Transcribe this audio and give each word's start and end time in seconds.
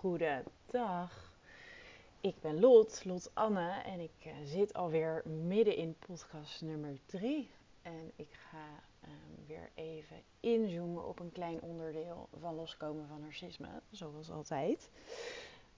goedendag. 0.00 1.32
Ik 2.20 2.40
ben 2.40 2.60
Lot, 2.60 3.04
Lot 3.04 3.30
Anne 3.34 3.70
en 3.84 4.00
ik 4.00 4.26
uh, 4.26 4.32
zit 4.44 4.74
alweer 4.74 5.22
midden 5.26 5.76
in 5.76 5.96
podcast 6.06 6.62
nummer 6.62 6.98
3. 7.06 7.50
En 7.82 8.12
ik 8.16 8.28
ga 8.30 8.82
um, 9.04 9.46
weer 9.46 9.70
even 9.74 10.16
inzoomen 10.40 11.08
op 11.08 11.18
een 11.18 11.32
klein 11.32 11.62
onderdeel 11.62 12.28
van 12.40 12.54
loskomen 12.54 13.08
van 13.08 13.20
narcisme, 13.20 13.68
zoals 13.90 14.30
altijd. 14.30 14.90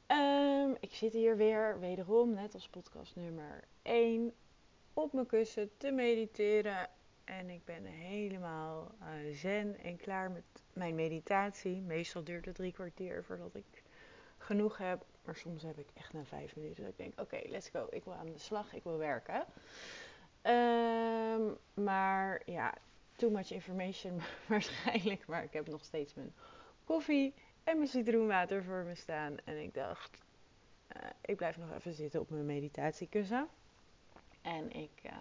Um, 0.06 0.76
ik 0.80 0.94
zit 0.94 1.12
hier 1.12 1.36
weer, 1.36 1.80
wederom, 1.80 2.34
net 2.34 2.54
als 2.54 2.68
podcast 2.68 3.16
nummer 3.16 3.64
1, 3.82 4.32
op 4.94 5.12
mijn 5.12 5.26
kussen 5.26 5.70
te 5.76 5.90
mediteren. 5.90 6.88
En 7.24 7.50
ik 7.50 7.64
ben 7.64 7.84
helemaal 7.84 8.94
uh, 9.00 9.34
zen 9.34 9.78
en 9.78 9.96
klaar 9.96 10.30
met 10.30 10.44
mijn 10.72 10.94
meditatie. 10.94 11.80
Meestal 11.80 12.24
duurt 12.24 12.44
het 12.44 12.54
drie 12.54 12.72
kwartier 12.72 13.24
voordat 13.24 13.54
ik 13.54 13.81
genoeg 14.42 14.78
heb. 14.78 15.04
Maar 15.24 15.36
soms 15.36 15.62
heb 15.62 15.78
ik 15.78 15.88
echt 15.94 16.12
na 16.12 16.24
vijf 16.24 16.56
minuten 16.56 16.82
dat 16.82 16.92
ik 16.92 16.98
denk: 16.98 17.20
oké, 17.20 17.40
let's 17.48 17.68
go. 17.68 17.86
Ik 17.90 18.04
wil 18.04 18.14
aan 18.14 18.32
de 18.32 18.38
slag, 18.38 18.74
ik 18.74 18.82
wil 18.82 18.98
werken. 18.98 19.44
Um, 20.42 21.56
maar 21.84 22.42
ja, 22.44 22.74
too 23.16 23.30
much 23.30 23.50
information 23.50 24.20
waarschijnlijk. 24.48 25.26
Maar 25.26 25.42
ik 25.42 25.52
heb 25.52 25.68
nog 25.68 25.84
steeds 25.84 26.14
mijn 26.14 26.32
koffie 26.84 27.34
en 27.64 27.76
mijn 27.76 27.88
citroenwater 27.88 28.64
voor 28.64 28.84
me 28.84 28.94
staan. 28.94 29.36
En 29.44 29.62
ik 29.62 29.74
dacht: 29.74 30.22
uh, 30.96 31.02
ik 31.20 31.36
blijf 31.36 31.56
nog 31.56 31.72
even 31.72 31.92
zitten 31.92 32.20
op 32.20 32.30
mijn 32.30 32.46
meditatiekussen. 32.46 33.48
En 34.42 34.70
ik, 34.70 35.00
uh, 35.06 35.12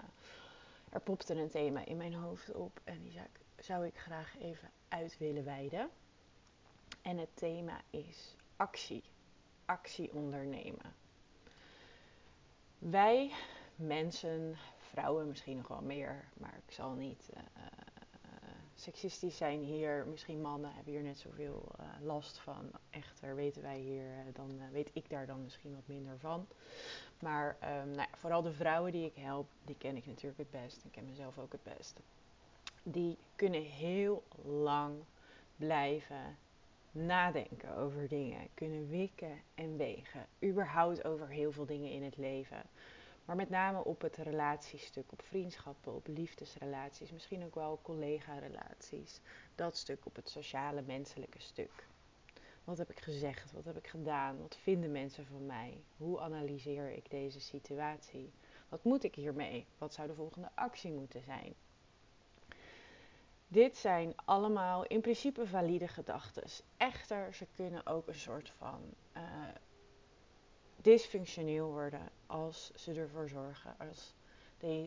er 0.90 1.00
popte 1.00 1.34
een 1.34 1.50
thema 1.50 1.86
in 1.86 1.98
mijn 1.98 2.14
hoofd 2.14 2.52
op. 2.54 2.80
En 2.84 3.02
die 3.02 3.12
zou 3.12 3.26
ik, 3.26 3.64
zou 3.64 3.86
ik 3.86 3.98
graag 3.98 4.38
even 4.40 4.70
uit 4.88 5.18
willen 5.18 5.44
wijden. 5.44 5.90
En 7.02 7.18
het 7.18 7.30
thema 7.34 7.82
is 7.90 8.36
actie. 8.62 9.04
Actie 9.66 10.14
ondernemen. 10.14 10.94
Wij 12.78 13.32
mensen, 13.76 14.58
vrouwen 14.78 15.28
misschien 15.28 15.58
nog 15.58 15.68
wel 15.68 15.82
meer, 15.82 16.26
maar 16.34 16.62
ik 16.68 16.74
zal 16.74 16.94
niet 16.94 17.30
uh, 17.34 17.42
seksistisch 18.76 19.38
zijn 19.38 19.60
hier. 19.60 20.06
Misschien 20.08 20.42
mannen 20.42 20.74
hebben 20.74 20.94
hier 20.94 21.02
net 21.02 21.18
zoveel 21.18 21.72
uh, 21.80 22.06
last 22.06 22.40
van. 22.40 22.72
Echter 22.90 23.36
weten 23.36 23.62
wij 23.62 23.80
hier, 23.80 24.26
dan 24.34 24.72
weet 24.72 24.90
ik 24.94 25.10
daar 25.10 25.26
dan 25.26 25.44
misschien 25.44 25.76
wat 25.76 25.88
minder 25.88 26.20
van. 26.20 26.48
Maar 27.20 27.58
um, 27.64 27.90
nou 27.90 28.08
ja, 28.12 28.18
vooral 28.18 28.42
de 28.42 28.54
vrouwen 28.54 28.92
die 28.92 29.06
ik 29.06 29.16
help, 29.16 29.48
die 29.64 29.78
ken 29.78 29.96
ik 29.96 30.06
natuurlijk 30.06 30.38
het 30.38 30.52
best. 30.52 30.84
Ik 30.86 30.92
ken 30.92 31.06
mezelf 31.06 31.38
ook 31.38 31.52
het 31.52 31.64
best. 31.64 32.00
Die 32.84 33.18
kunnen 33.36 33.64
heel 33.64 34.24
lang 34.44 35.04
blijven 35.56 36.38
nadenken 36.92 37.76
over 37.76 38.08
dingen, 38.08 38.48
kunnen 38.54 38.88
wikken 38.90 39.42
en 39.56 39.78
wegen. 39.78 40.28
Überhaupt 40.44 41.04
over 41.06 41.28
heel 41.28 41.52
veel 41.52 41.66
dingen 41.66 41.92
in 41.92 42.04
het 42.04 42.18
leven. 42.18 42.62
Maar 43.26 43.36
met 43.36 43.50
name 43.50 43.84
op 43.84 44.02
het 44.02 44.18
relatiestuk, 44.18 45.12
op 45.12 45.22
vriendschappen, 45.22 45.96
op 45.96 46.08
liefdesrelaties, 46.08 47.12
misschien 47.12 47.44
ook 47.44 47.56
wel 47.56 47.80
collega-relaties. 47.82 49.20
Dat 49.56 49.78
stuk 49.78 50.06
op 50.06 50.16
het 50.16 50.30
sociale, 50.30 50.82
menselijke 50.82 51.42
stuk. 51.42 51.88
Wat 52.64 52.78
heb 52.78 52.90
ik 52.90 53.00
gezegd? 53.00 53.52
Wat 53.52 53.66
heb 53.66 53.78
ik 53.78 53.88
gedaan? 53.88 54.42
Wat 54.42 54.58
vinden 54.62 54.92
mensen 54.92 55.26
van 55.26 55.46
mij? 55.46 55.84
Hoe 55.98 56.20
analyseer 56.20 56.90
ik 56.92 57.10
deze 57.10 57.40
situatie? 57.40 58.32
Wat 58.70 58.84
moet 58.84 59.04
ik 59.04 59.16
hiermee? 59.16 59.66
Wat 59.78 59.94
zou 59.94 60.08
de 60.08 60.14
volgende 60.14 60.50
actie 60.56 60.92
moeten 60.92 61.24
zijn? 61.24 61.54
Dit 63.52 63.78
zijn 63.78 64.14
allemaal 64.26 64.86
in 64.86 65.02
principe 65.02 65.48
valide 65.48 65.88
gedachten. 65.88 66.44
Echter, 66.78 67.34
ze 67.34 67.48
kunnen 67.56 67.86
ook 67.86 68.08
een 68.08 68.16
soort 68.16 68.50
van 68.58 68.82
uh, 69.18 69.22
dysfunctioneel 70.76 71.72
worden 71.72 72.10
als 72.26 72.72
ze 72.76 72.94
ervoor 72.94 73.30
zorgen, 73.30 73.76
als 73.80 74.14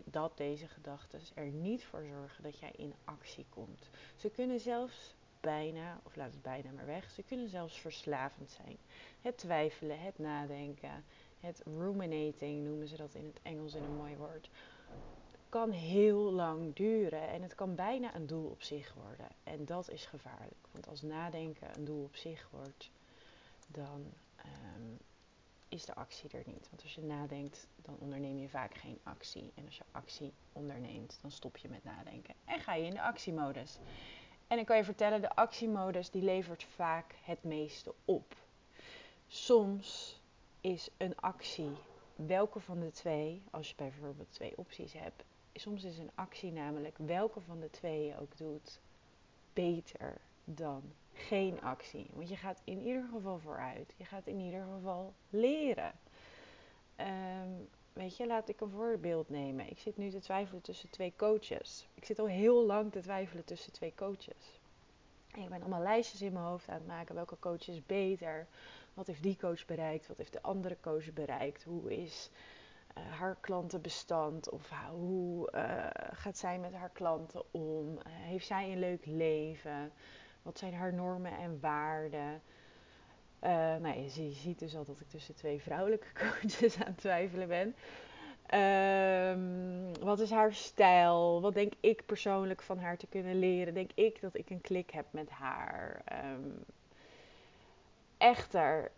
dat 0.04 0.36
deze 0.36 0.68
gedachten 0.68 1.20
er 1.34 1.46
niet 1.46 1.84
voor 1.84 2.04
zorgen 2.04 2.42
dat 2.42 2.58
jij 2.58 2.72
in 2.76 2.94
actie 3.04 3.46
komt. 3.48 3.90
Ze 4.16 4.30
kunnen 4.30 4.60
zelfs 4.60 5.14
bijna, 5.40 6.00
of 6.02 6.16
laat 6.16 6.32
het 6.32 6.42
bijna 6.42 6.70
maar 6.70 6.86
weg, 6.86 7.10
ze 7.10 7.22
kunnen 7.22 7.48
zelfs 7.48 7.80
verslavend 7.80 8.50
zijn. 8.50 8.76
Het 9.22 9.38
twijfelen, 9.38 10.00
het 10.00 10.18
nadenken, 10.18 11.04
het 11.40 11.62
ruminating 11.64 12.64
noemen 12.64 12.88
ze 12.88 12.96
dat 12.96 13.14
in 13.14 13.24
het 13.24 13.42
Engels 13.42 13.74
in 13.74 13.82
een 13.82 13.96
mooi 13.96 14.16
woord 14.16 14.48
kan 15.54 15.70
heel 15.70 16.32
lang 16.32 16.74
duren 16.74 17.28
en 17.28 17.42
het 17.42 17.54
kan 17.54 17.74
bijna 17.74 18.14
een 18.14 18.26
doel 18.26 18.46
op 18.50 18.62
zich 18.62 18.94
worden. 18.94 19.28
En 19.44 19.64
dat 19.64 19.90
is 19.90 20.06
gevaarlijk, 20.06 20.66
want 20.70 20.88
als 20.88 21.02
nadenken 21.02 21.68
een 21.76 21.84
doel 21.84 22.02
op 22.04 22.16
zich 22.16 22.48
wordt, 22.50 22.90
dan 23.66 24.12
um, 24.46 24.98
is 25.68 25.84
de 25.84 25.94
actie 25.94 26.30
er 26.30 26.42
niet. 26.46 26.68
Want 26.70 26.82
als 26.82 26.94
je 26.94 27.02
nadenkt, 27.02 27.66
dan 27.76 27.96
onderneem 27.98 28.38
je 28.38 28.48
vaak 28.48 28.74
geen 28.74 28.98
actie. 29.02 29.52
En 29.54 29.64
als 29.64 29.76
je 29.76 29.84
actie 29.90 30.32
onderneemt, 30.52 31.18
dan 31.22 31.30
stop 31.30 31.56
je 31.56 31.68
met 31.68 31.84
nadenken 31.84 32.34
en 32.44 32.60
ga 32.60 32.74
je 32.74 32.86
in 32.86 32.94
de 32.94 33.02
actiemodus. 33.02 33.78
En 34.46 34.58
ik 34.58 34.66
kan 34.66 34.76
je 34.76 34.84
vertellen, 34.84 35.20
de 35.20 35.34
actiemodus 35.34 36.10
die 36.10 36.22
levert 36.22 36.64
vaak 36.64 37.14
het 37.22 37.42
meeste 37.44 37.94
op. 38.04 38.36
Soms 39.26 40.20
is 40.60 40.88
een 40.96 41.16
actie, 41.16 41.70
welke 42.16 42.60
van 42.60 42.80
de 42.80 42.90
twee, 42.90 43.42
als 43.50 43.68
je 43.68 43.74
bijvoorbeeld 43.76 44.32
twee 44.32 44.58
opties 44.58 44.92
hebt, 44.92 45.24
soms 45.54 45.84
is 45.84 45.98
een 45.98 46.10
actie 46.14 46.52
namelijk, 46.52 46.98
welke 46.98 47.40
van 47.40 47.60
de 47.60 47.70
twee 47.70 48.04
je 48.04 48.20
ook 48.20 48.36
doet, 48.36 48.80
beter 49.52 50.20
dan 50.44 50.82
geen 51.12 51.60
actie. 51.60 52.06
Want 52.12 52.28
je 52.28 52.36
gaat 52.36 52.60
in 52.64 52.82
ieder 52.82 53.04
geval 53.12 53.38
vooruit. 53.38 53.94
Je 53.96 54.04
gaat 54.04 54.26
in 54.26 54.40
ieder 54.40 54.64
geval 54.74 55.14
leren. 55.30 55.92
Um, 57.00 57.68
weet 57.92 58.16
je, 58.16 58.26
laat 58.26 58.48
ik 58.48 58.60
een 58.60 58.70
voorbeeld 58.70 59.28
nemen. 59.28 59.70
Ik 59.70 59.78
zit 59.78 59.96
nu 59.96 60.10
te 60.10 60.20
twijfelen 60.20 60.62
tussen 60.62 60.90
twee 60.90 61.12
coaches. 61.16 61.86
Ik 61.94 62.04
zit 62.04 62.18
al 62.18 62.26
heel 62.26 62.66
lang 62.66 62.92
te 62.92 63.00
twijfelen 63.00 63.44
tussen 63.44 63.72
twee 63.72 63.92
coaches. 63.94 64.60
En 65.32 65.42
ik 65.42 65.48
ben 65.48 65.60
allemaal 65.60 65.82
lijstjes 65.82 66.22
in 66.22 66.32
mijn 66.32 66.44
hoofd 66.44 66.68
aan 66.68 66.74
het 66.74 66.86
maken. 66.86 67.14
Welke 67.14 67.38
coach 67.38 67.68
is 67.68 67.86
beter? 67.86 68.46
Wat 68.94 69.06
heeft 69.06 69.22
die 69.22 69.36
coach 69.36 69.66
bereikt? 69.66 70.06
Wat 70.06 70.16
heeft 70.16 70.32
de 70.32 70.42
andere 70.42 70.76
coach 70.80 71.12
bereikt? 71.12 71.64
Hoe 71.64 71.96
is 72.02 72.30
uh, 72.98 73.04
haar 73.18 73.36
klantenbestand? 73.40 74.50
Of 74.50 74.70
hoe 74.90 75.52
uh, 75.54 75.86
gaat 76.12 76.38
zij 76.38 76.58
met 76.58 76.74
haar 76.74 76.90
klanten 76.92 77.42
om? 77.50 77.88
Uh, 77.88 78.02
heeft 78.06 78.46
zij 78.46 78.72
een 78.72 78.78
leuk 78.78 79.06
leven? 79.06 79.92
Wat 80.42 80.58
zijn 80.58 80.74
haar 80.74 80.94
normen 80.94 81.38
en 81.38 81.60
waarden? 81.60 82.42
nou, 83.80 83.98
je, 83.98 84.30
ziet 84.32 84.58
dus 84.58 84.76
al 84.76 84.84
dat 84.84 85.00
ik 85.00 85.08
tussen 85.08 85.34
twee 85.34 85.62
vrouwelijke 85.62 86.06
coaches 86.20 86.80
aan 86.80 86.86
het 86.86 86.98
twijfelen 86.98 87.48
ben. 87.48 87.74
Um, 88.52 90.04
wat 90.04 90.20
is 90.20 90.30
haar 90.30 90.52
stijl? 90.52 91.40
Wat 91.40 91.54
denk 91.54 91.72
ik 91.80 92.06
persoonlijk 92.06 92.62
van 92.62 92.78
haar 92.78 92.96
te 92.96 93.06
kunnen 93.06 93.38
leren? 93.38 93.74
Denk 93.74 93.90
ik 93.94 94.20
dat 94.20 94.36
ik 94.36 94.50
een 94.50 94.60
klik 94.60 94.90
heb 94.90 95.06
met 95.10 95.30
haar? 95.30 96.02
Um, 96.34 96.64
echter, 98.18 98.90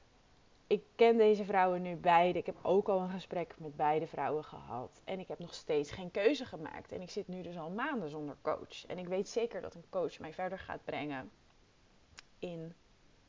ik 0.66 0.82
ken 0.94 1.16
deze 1.16 1.44
vrouwen 1.44 1.82
nu 1.82 1.96
beide. 1.96 2.38
Ik 2.38 2.46
heb 2.46 2.58
ook 2.62 2.88
al 2.88 3.00
een 3.00 3.10
gesprek 3.10 3.54
met 3.58 3.76
beide 3.76 4.06
vrouwen 4.06 4.44
gehad. 4.44 5.00
En 5.04 5.18
ik 5.18 5.28
heb 5.28 5.38
nog 5.38 5.54
steeds 5.54 5.90
geen 5.90 6.10
keuze 6.10 6.44
gemaakt. 6.44 6.92
En 6.92 7.00
ik 7.00 7.10
zit 7.10 7.28
nu 7.28 7.42
dus 7.42 7.58
al 7.58 7.70
maanden 7.70 8.10
zonder 8.10 8.36
coach. 8.42 8.86
En 8.86 8.98
ik 8.98 9.08
weet 9.08 9.28
zeker 9.28 9.60
dat 9.60 9.74
een 9.74 9.88
coach 9.88 10.18
mij 10.18 10.32
verder 10.32 10.58
gaat 10.58 10.84
brengen 10.84 11.30
in 12.38 12.74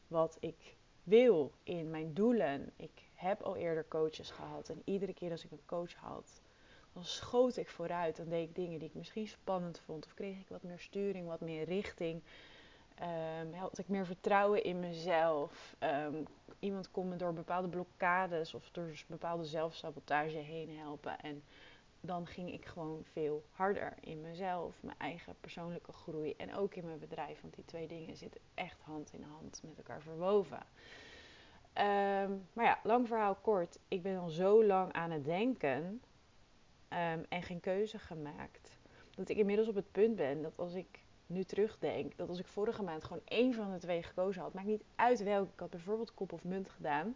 wat 0.07 0.37
ik 0.39 0.75
wil, 1.03 1.51
in 1.63 1.89
mijn 1.89 2.13
doelen. 2.13 2.71
Ik 2.75 3.03
heb 3.13 3.41
al 3.41 3.55
eerder 3.55 3.87
coaches 3.87 4.31
gehad. 4.31 4.69
En 4.69 4.81
iedere 4.85 5.13
keer 5.13 5.31
als 5.31 5.43
ik 5.43 5.51
een 5.51 5.65
coach 5.65 5.93
had, 5.93 6.41
dan 6.93 7.03
schoot 7.03 7.57
ik 7.57 7.69
vooruit. 7.69 8.15
Dan 8.15 8.29
deed 8.29 8.49
ik 8.49 8.55
dingen 8.55 8.79
die 8.79 8.87
ik 8.87 8.95
misschien 8.95 9.27
spannend 9.27 9.81
vond. 9.85 10.05
Of 10.05 10.13
kreeg 10.13 10.39
ik 10.39 10.47
wat 10.47 10.63
meer 10.63 10.79
sturing, 10.79 11.27
wat 11.27 11.41
meer 11.41 11.63
richting. 11.63 12.21
Um, 13.01 13.53
had 13.53 13.77
ik 13.77 13.87
meer 13.87 14.05
vertrouwen 14.05 14.63
in 14.63 14.79
mezelf. 14.79 15.75
Um, 15.79 16.25
iemand 16.59 16.91
kon 16.91 17.09
me 17.09 17.15
door 17.15 17.33
bepaalde 17.33 17.67
blokkades 17.67 18.53
of 18.53 18.69
door 18.71 19.03
bepaalde 19.07 19.45
zelfsabotage 19.45 20.37
heen 20.37 20.77
helpen. 20.77 21.19
En 21.19 21.43
dan 22.01 22.27
ging 22.27 22.53
ik 22.53 22.65
gewoon 22.65 23.03
veel 23.03 23.43
harder 23.51 23.93
in 23.99 24.21
mezelf, 24.21 24.75
mijn 24.81 24.97
eigen 24.97 25.35
persoonlijke 25.39 25.91
groei 25.91 26.33
en 26.37 26.55
ook 26.55 26.73
in 26.73 26.85
mijn 26.85 26.99
bedrijf. 26.99 27.41
Want 27.41 27.55
die 27.55 27.65
twee 27.65 27.87
dingen 27.87 28.17
zitten 28.17 28.41
echt 28.53 28.81
hand 28.81 29.13
in 29.13 29.23
hand 29.23 29.61
met 29.63 29.77
elkaar 29.77 30.01
verwoven. 30.01 30.59
Um, 31.73 32.47
maar 32.53 32.65
ja, 32.65 32.79
lang 32.83 33.07
verhaal 33.07 33.35
kort. 33.35 33.79
Ik 33.87 34.01
ben 34.01 34.17
al 34.17 34.29
zo 34.29 34.65
lang 34.65 34.93
aan 34.93 35.11
het 35.11 35.25
denken 35.25 36.01
en 37.29 37.43
geen 37.43 37.59
keuze 37.59 37.99
gemaakt. 37.99 38.79
Dat 39.15 39.29
ik 39.29 39.37
inmiddels 39.37 39.67
op 39.67 39.75
het 39.75 39.91
punt 39.91 40.15
ben 40.15 40.41
dat 40.41 40.59
als 40.59 40.73
ik 40.73 41.05
nu 41.27 41.43
terugdenk, 41.43 42.17
dat 42.17 42.29
als 42.29 42.39
ik 42.39 42.47
vorige 42.47 42.83
maand 42.83 43.03
gewoon 43.03 43.21
één 43.25 43.53
van 43.53 43.71
de 43.71 43.77
twee 43.77 44.03
gekozen 44.03 44.41
had, 44.41 44.53
maakt 44.53 44.67
niet 44.67 44.83
uit 44.95 45.23
welke. 45.23 45.51
Ik 45.53 45.59
had 45.59 45.69
bijvoorbeeld 45.69 46.13
kop 46.13 46.33
of 46.33 46.43
munt 46.43 46.69
gedaan. 46.69 47.15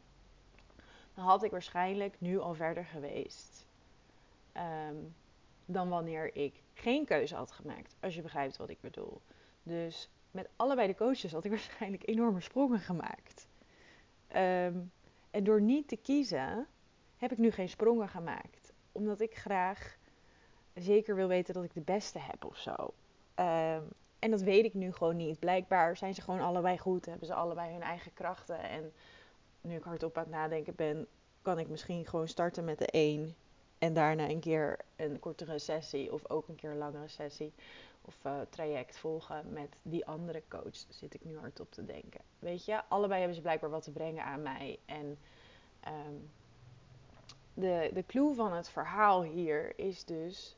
Dan 1.14 1.26
had 1.26 1.44
ik 1.44 1.52
waarschijnlijk 1.52 2.16
nu 2.20 2.40
al 2.40 2.54
verder 2.54 2.86
geweest. 2.86 3.66
Um, 4.90 5.16
dan 5.66 5.90
wanneer 5.90 6.36
ik 6.36 6.64
geen 6.74 7.06
keuze 7.06 7.36
had 7.36 7.52
gemaakt. 7.52 7.96
Als 8.00 8.16
je 8.16 8.22
begrijpt 8.22 8.58
wat 8.58 8.70
ik 8.70 8.82
bedoel. 8.82 9.22
Dus 9.64 10.10
met 10.32 10.50
allebei 10.56 10.88
de 10.88 10.96
coaches 10.96 11.32
had 11.32 11.46
ik 11.46 11.52
waarschijnlijk 11.58 12.08
enorme 12.08 12.42
sprongen 12.42 12.80
gemaakt. 12.80 13.48
Ehm, 14.28 14.80
en 15.32 15.44
door 15.44 15.62
niet 15.62 15.88
te 15.88 15.96
kiezen, 15.96 16.68
heb 17.18 17.32
ik 17.32 17.38
nu 17.38 17.52
geen 17.52 17.70
sprongen 17.70 18.10
gemaakt. 18.10 18.74
Omdat 18.92 19.22
ik 19.22 19.36
graag 19.36 19.98
zeker 20.74 21.16
wil 21.16 21.28
weten 21.28 21.54
dat 21.54 21.64
ik 21.64 21.74
de 21.74 21.82
beste 21.82 22.20
heb 22.20 22.46
of 22.46 22.58
zo. 22.58 22.94
Ehm, 23.36 23.84
en 24.22 24.32
dat 24.32 24.42
weet 24.42 24.66
ik 24.66 24.74
nu 24.74 24.92
gewoon 24.92 25.16
niet. 25.16 25.40
Blijkbaar 25.40 25.98
zijn 25.98 26.14
ze 26.14 26.22
gewoon 26.22 26.40
allebei 26.40 26.78
goed, 26.78 27.06
hebben 27.06 27.28
ze 27.28 27.34
allebei 27.34 27.72
hun 27.72 27.82
eigen 27.82 28.14
krachten. 28.14 28.60
En 28.60 28.92
nu 29.62 29.76
ik 29.76 29.84
hardop 29.84 30.18
aan 30.18 30.24
het 30.24 30.32
nadenken 30.32 30.76
ben, 30.76 31.08
kan 31.42 31.60
ik 31.60 31.68
misschien 31.68 32.06
gewoon 32.06 32.28
starten 32.28 32.66
met 32.66 32.80
de 32.80 32.86
één. 32.86 33.36
En 33.78 33.94
daarna 33.94 34.30
een 34.30 34.40
keer 34.40 34.80
een 34.96 35.20
kortere 35.20 35.60
sessie 35.60 36.14
of 36.14 36.30
ook 36.30 36.48
een 36.48 36.56
keer 36.56 36.70
een 36.70 36.78
langere 36.78 37.08
sessie 37.08 37.54
of 38.02 38.18
uh, 38.26 38.34
traject 38.50 38.98
volgen 38.98 39.54
met 39.54 39.76
die 39.82 40.06
andere 40.06 40.44
coach. 40.48 40.86
Zit 40.90 41.14
ik 41.14 41.24
nu 41.24 41.38
hardop 41.38 41.72
te 41.72 41.86
denken. 41.86 42.22
Weet 42.40 42.66
je, 42.66 42.82
allebei 42.88 43.20
hebben 43.20 43.36
ze 43.36 43.42
blijkbaar 43.42 43.70
wat 43.70 43.84
te 43.84 43.92
brengen 43.92 44.24
aan 44.24 44.42
mij. 44.42 44.80
En 44.86 45.18
um, 45.88 46.30
de, 47.54 47.92
de 47.94 48.06
clue 48.06 48.36
van 48.36 48.54
het 48.54 48.70
verhaal 48.70 49.24
hier 49.24 49.80
is 49.80 50.06
dus 50.06 50.58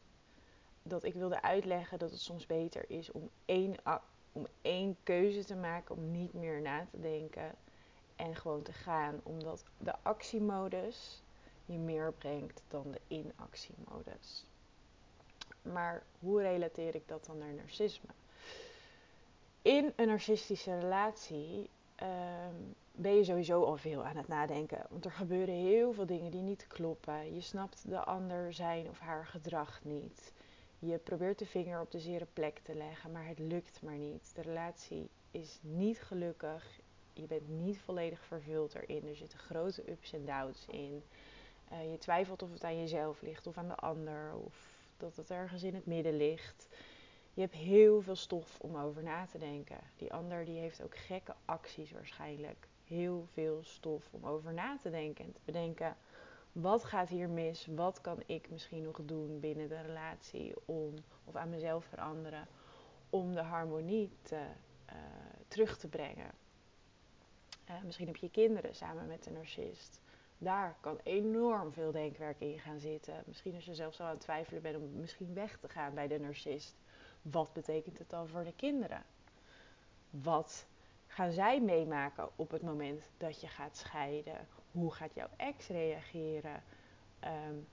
dat 0.83 1.03
ik 1.03 1.13
wilde 1.13 1.41
uitleggen 1.41 1.99
dat 1.99 2.11
het 2.11 2.19
soms 2.19 2.45
beter 2.45 2.85
is 2.87 3.11
om 3.11 3.29
één, 3.45 3.75
om 4.31 4.47
één 4.61 4.97
keuze 5.03 5.45
te 5.45 5.55
maken, 5.55 5.95
om 5.95 6.11
niet 6.11 6.33
meer 6.33 6.61
na 6.61 6.85
te 6.91 6.99
denken 6.99 7.55
en 8.15 8.35
gewoon 8.35 8.61
te 8.61 8.73
gaan. 8.73 9.19
Omdat 9.23 9.63
de 9.77 9.93
actiemodus 10.01 11.21
je 11.65 11.77
meer 11.77 12.13
brengt 12.13 12.61
dan 12.67 12.91
de 12.91 13.01
inactiemodus. 13.07 14.45
Maar 15.61 16.03
hoe 16.19 16.41
relateer 16.41 16.95
ik 16.95 17.07
dat 17.07 17.25
dan 17.25 17.37
naar 17.37 17.53
narcisme? 17.53 18.09
In 19.61 19.93
een 19.95 20.07
narcistische 20.07 20.79
relatie 20.79 21.69
um, 22.01 22.75
ben 22.91 23.15
je 23.15 23.23
sowieso 23.23 23.63
al 23.63 23.77
veel 23.77 24.05
aan 24.05 24.17
het 24.17 24.27
nadenken. 24.27 24.85
Want 24.89 25.05
er 25.05 25.11
gebeuren 25.11 25.55
heel 25.55 25.93
veel 25.93 26.05
dingen 26.05 26.31
die 26.31 26.41
niet 26.41 26.67
kloppen. 26.67 27.33
Je 27.33 27.41
snapt 27.41 27.89
de 27.89 28.03
ander 28.03 28.53
zijn 28.53 28.89
of 28.89 28.99
haar 28.99 29.25
gedrag 29.25 29.79
niet. 29.83 30.33
Je 30.85 30.97
probeert 30.97 31.39
de 31.39 31.45
vinger 31.45 31.81
op 31.81 31.91
de 31.91 31.99
zere 31.99 32.27
plek 32.33 32.59
te 32.59 32.75
leggen, 32.75 33.11
maar 33.11 33.27
het 33.27 33.39
lukt 33.39 33.81
maar 33.81 33.97
niet. 33.97 34.31
De 34.35 34.41
relatie 34.41 35.09
is 35.31 35.59
niet 35.61 36.01
gelukkig. 36.01 36.79
Je 37.13 37.25
bent 37.25 37.49
niet 37.49 37.79
volledig 37.79 38.23
vervuld 38.23 38.75
erin. 38.75 39.07
Er 39.07 39.15
zitten 39.15 39.39
grote 39.39 39.91
ups 39.91 40.13
en 40.13 40.25
downs 40.25 40.65
in. 40.67 41.03
Uh, 41.71 41.91
je 41.91 41.97
twijfelt 41.97 42.41
of 42.41 42.51
het 42.51 42.63
aan 42.63 42.79
jezelf 42.79 43.21
ligt 43.21 43.47
of 43.47 43.57
aan 43.57 43.67
de 43.67 43.75
ander. 43.75 44.35
Of 44.35 44.55
dat 44.97 45.15
het 45.15 45.31
ergens 45.31 45.63
in 45.63 45.75
het 45.75 45.85
midden 45.85 46.17
ligt. 46.17 46.67
Je 47.33 47.41
hebt 47.41 47.53
heel 47.53 48.01
veel 48.01 48.15
stof 48.15 48.59
om 48.59 48.77
over 48.77 49.03
na 49.03 49.25
te 49.25 49.37
denken. 49.37 49.79
Die 49.95 50.13
ander 50.13 50.45
die 50.45 50.59
heeft 50.59 50.83
ook 50.83 50.97
gekke 50.97 51.35
acties 51.45 51.91
waarschijnlijk. 51.91 52.67
Heel 52.83 53.27
veel 53.31 53.59
stof 53.63 54.07
om 54.11 54.25
over 54.25 54.53
na 54.53 54.77
te 54.81 54.89
denken 54.89 55.25
en 55.25 55.31
te 55.33 55.41
bedenken. 55.45 55.97
Wat 56.53 56.83
gaat 56.83 57.09
hier 57.09 57.29
mis? 57.29 57.65
Wat 57.65 58.01
kan 58.01 58.23
ik 58.25 58.49
misschien 58.49 58.83
nog 58.83 58.99
doen 59.05 59.39
binnen 59.39 59.69
de 59.69 59.81
relatie 59.81 60.53
om, 60.65 60.93
of 61.25 61.35
aan 61.35 61.49
mezelf 61.49 61.85
veranderen 61.85 62.47
om 63.09 63.33
de 63.33 63.41
harmonie 63.41 64.11
te, 64.21 64.45
uh, 64.89 64.95
terug 65.47 65.77
te 65.77 65.87
brengen? 65.87 66.31
Uh, 67.69 67.83
misschien 67.83 68.07
heb 68.07 68.15
je 68.15 68.29
kinderen 68.29 68.75
samen 68.75 69.07
met 69.07 69.23
de 69.23 69.31
narcist. 69.31 70.01
Daar 70.37 70.75
kan 70.79 70.99
enorm 71.03 71.73
veel 71.73 71.91
denkwerk 71.91 72.39
in 72.39 72.59
gaan 72.59 72.79
zitten. 72.79 73.23
Misschien 73.25 73.55
als 73.55 73.65
je 73.65 73.75
zelfs 73.75 73.99
al 73.99 74.05
aan 74.05 74.11
het 74.11 74.21
twijfelen 74.21 74.61
bent 74.61 74.75
om 74.75 74.99
misschien 74.99 75.33
weg 75.33 75.57
te 75.57 75.69
gaan 75.69 75.93
bij 75.93 76.07
de 76.07 76.19
narcist. 76.19 76.75
Wat 77.21 77.53
betekent 77.53 77.97
het 77.97 78.09
dan 78.09 78.27
voor 78.27 78.43
de 78.43 78.53
kinderen? 78.55 79.03
Wat 80.09 80.65
gaan 81.07 81.31
zij 81.31 81.61
meemaken 81.61 82.29
op 82.35 82.51
het 82.51 82.61
moment 82.61 83.09
dat 83.17 83.41
je 83.41 83.47
gaat 83.47 83.77
scheiden? 83.77 84.47
Hoe 84.73 84.93
gaat 84.93 85.13
jouw 85.13 85.29
ex 85.37 85.67
reageren? 85.67 86.63
Um, 87.23 87.67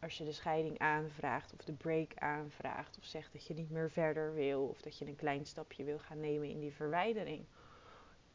als 0.00 0.18
je 0.18 0.24
de 0.24 0.32
scheiding 0.32 0.78
aanvraagt 0.78 1.52
of 1.52 1.64
de 1.64 1.72
break 1.72 2.12
aanvraagt 2.14 2.98
of 2.98 3.04
zegt 3.04 3.32
dat 3.32 3.46
je 3.46 3.54
niet 3.54 3.70
meer 3.70 3.90
verder 3.90 4.34
wil 4.34 4.66
of 4.66 4.80
dat 4.80 4.98
je 4.98 5.06
een 5.06 5.16
klein 5.16 5.46
stapje 5.46 5.84
wil 5.84 5.98
gaan 5.98 6.20
nemen 6.20 6.48
in 6.48 6.60
die 6.60 6.72
verwijdering. 6.72 7.44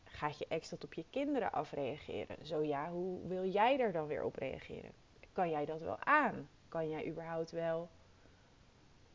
Gaat 0.03 0.37
je 0.37 0.45
ex 0.47 0.69
dat 0.69 0.83
op 0.83 0.93
je 0.93 1.05
kinderen 1.09 1.51
afreageren? 1.51 2.45
Zo 2.45 2.61
ja, 2.61 2.89
hoe 2.91 3.27
wil 3.27 3.45
jij 3.45 3.79
er 3.79 3.91
dan 3.91 4.07
weer 4.07 4.23
op 4.23 4.35
reageren? 4.35 4.91
Kan 5.31 5.49
jij 5.49 5.65
dat 5.65 5.81
wel 5.81 5.99
aan? 5.99 6.49
Kan 6.67 6.89
jij 6.89 7.07
überhaupt 7.07 7.51
wel 7.51 7.89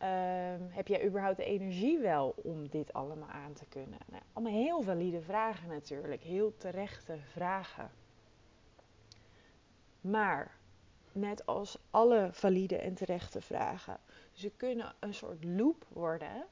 Um, 0.03 0.69
heb 0.71 0.89
jij 0.89 1.07
überhaupt 1.07 1.37
de 1.37 1.45
energie 1.45 1.99
wel 1.99 2.35
om 2.37 2.69
dit 2.69 2.93
allemaal 2.93 3.29
aan 3.29 3.53
te 3.53 3.65
kunnen? 3.69 3.99
Nou, 4.07 4.23
allemaal 4.33 4.53
heel 4.53 4.83
valide 4.83 5.21
vragen 5.21 5.69
natuurlijk, 5.69 6.23
heel 6.23 6.57
terechte 6.57 7.19
vragen. 7.19 7.91
Maar 10.03 10.57
net 11.13 11.47
als 11.47 11.79
alle 11.91 12.29
valide 12.33 12.77
en 12.77 12.95
terechte 12.95 13.41
vragen, 13.41 13.99
ze 14.33 14.51
kunnen 14.51 14.95
een 15.01 15.15
soort 15.15 15.45
loop 15.45 15.87
worden 15.89 16.47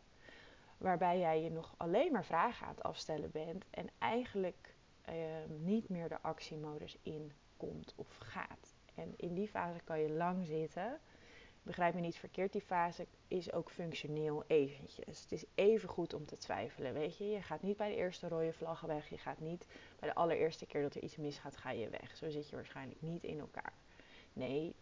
waarbij 0.79 1.19
jij 1.19 1.43
je 1.43 1.51
nog 1.51 1.75
alleen 1.77 2.13
maar 2.13 2.25
vragen 2.25 2.67
aan 2.67 2.75
het 2.75 2.83
afstellen 2.83 3.31
bent 3.31 3.65
en 3.71 3.89
eigenlijk 3.99 4.75
um, 5.09 5.65
niet 5.65 5.89
meer 5.89 6.09
de 6.09 6.21
actiemodus 6.21 6.99
in 7.03 7.33
komt 7.57 7.93
of 7.97 8.17
gaat. 8.17 8.75
En 8.95 9.15
in 9.17 9.35
die 9.35 9.49
fase 9.49 9.81
kan 9.85 10.01
je 10.01 10.11
lang 10.11 10.47
zitten 10.47 11.01
begrijp 11.63 11.95
me 11.95 12.01
niet 12.01 12.17
verkeerd, 12.17 12.53
die 12.53 12.61
fase 12.61 13.07
is 13.29 13.53
ook 13.53 13.71
functioneel 13.71 14.45
eventjes. 14.47 15.21
Het 15.21 15.33
is 15.33 15.45
even 15.55 15.89
goed 15.89 16.15
om 16.15 16.27
te 16.27 16.37
twijfelen, 16.37 16.93
weet 16.93 17.17
je. 17.17 17.31
Je 17.31 17.43
gaat 17.43 17.63
niet 17.63 17.77
bij 17.77 17.89
de 17.89 17.97
eerste 17.97 18.29
rode 18.29 18.53
vlag 18.53 18.81
weg. 18.81 19.09
Je 19.09 19.19
gaat 19.19 19.41
niet 19.41 19.67
bij 19.99 20.09
de 20.09 20.15
allereerste 20.15 20.67
keer 20.67 20.83
dat 20.83 20.95
er 20.95 21.03
iets 21.03 21.17
misgaat, 21.17 21.57
ga 21.57 21.71
je 21.71 21.89
weg. 21.89 22.17
Zo 22.17 22.31
zit 22.31 22.49
je 22.49 22.57
waarschijnlijk 22.57 23.03
niet 23.03 23.25
in 23.25 23.39
elkaar. 23.39 23.73
Nee, 24.33 24.75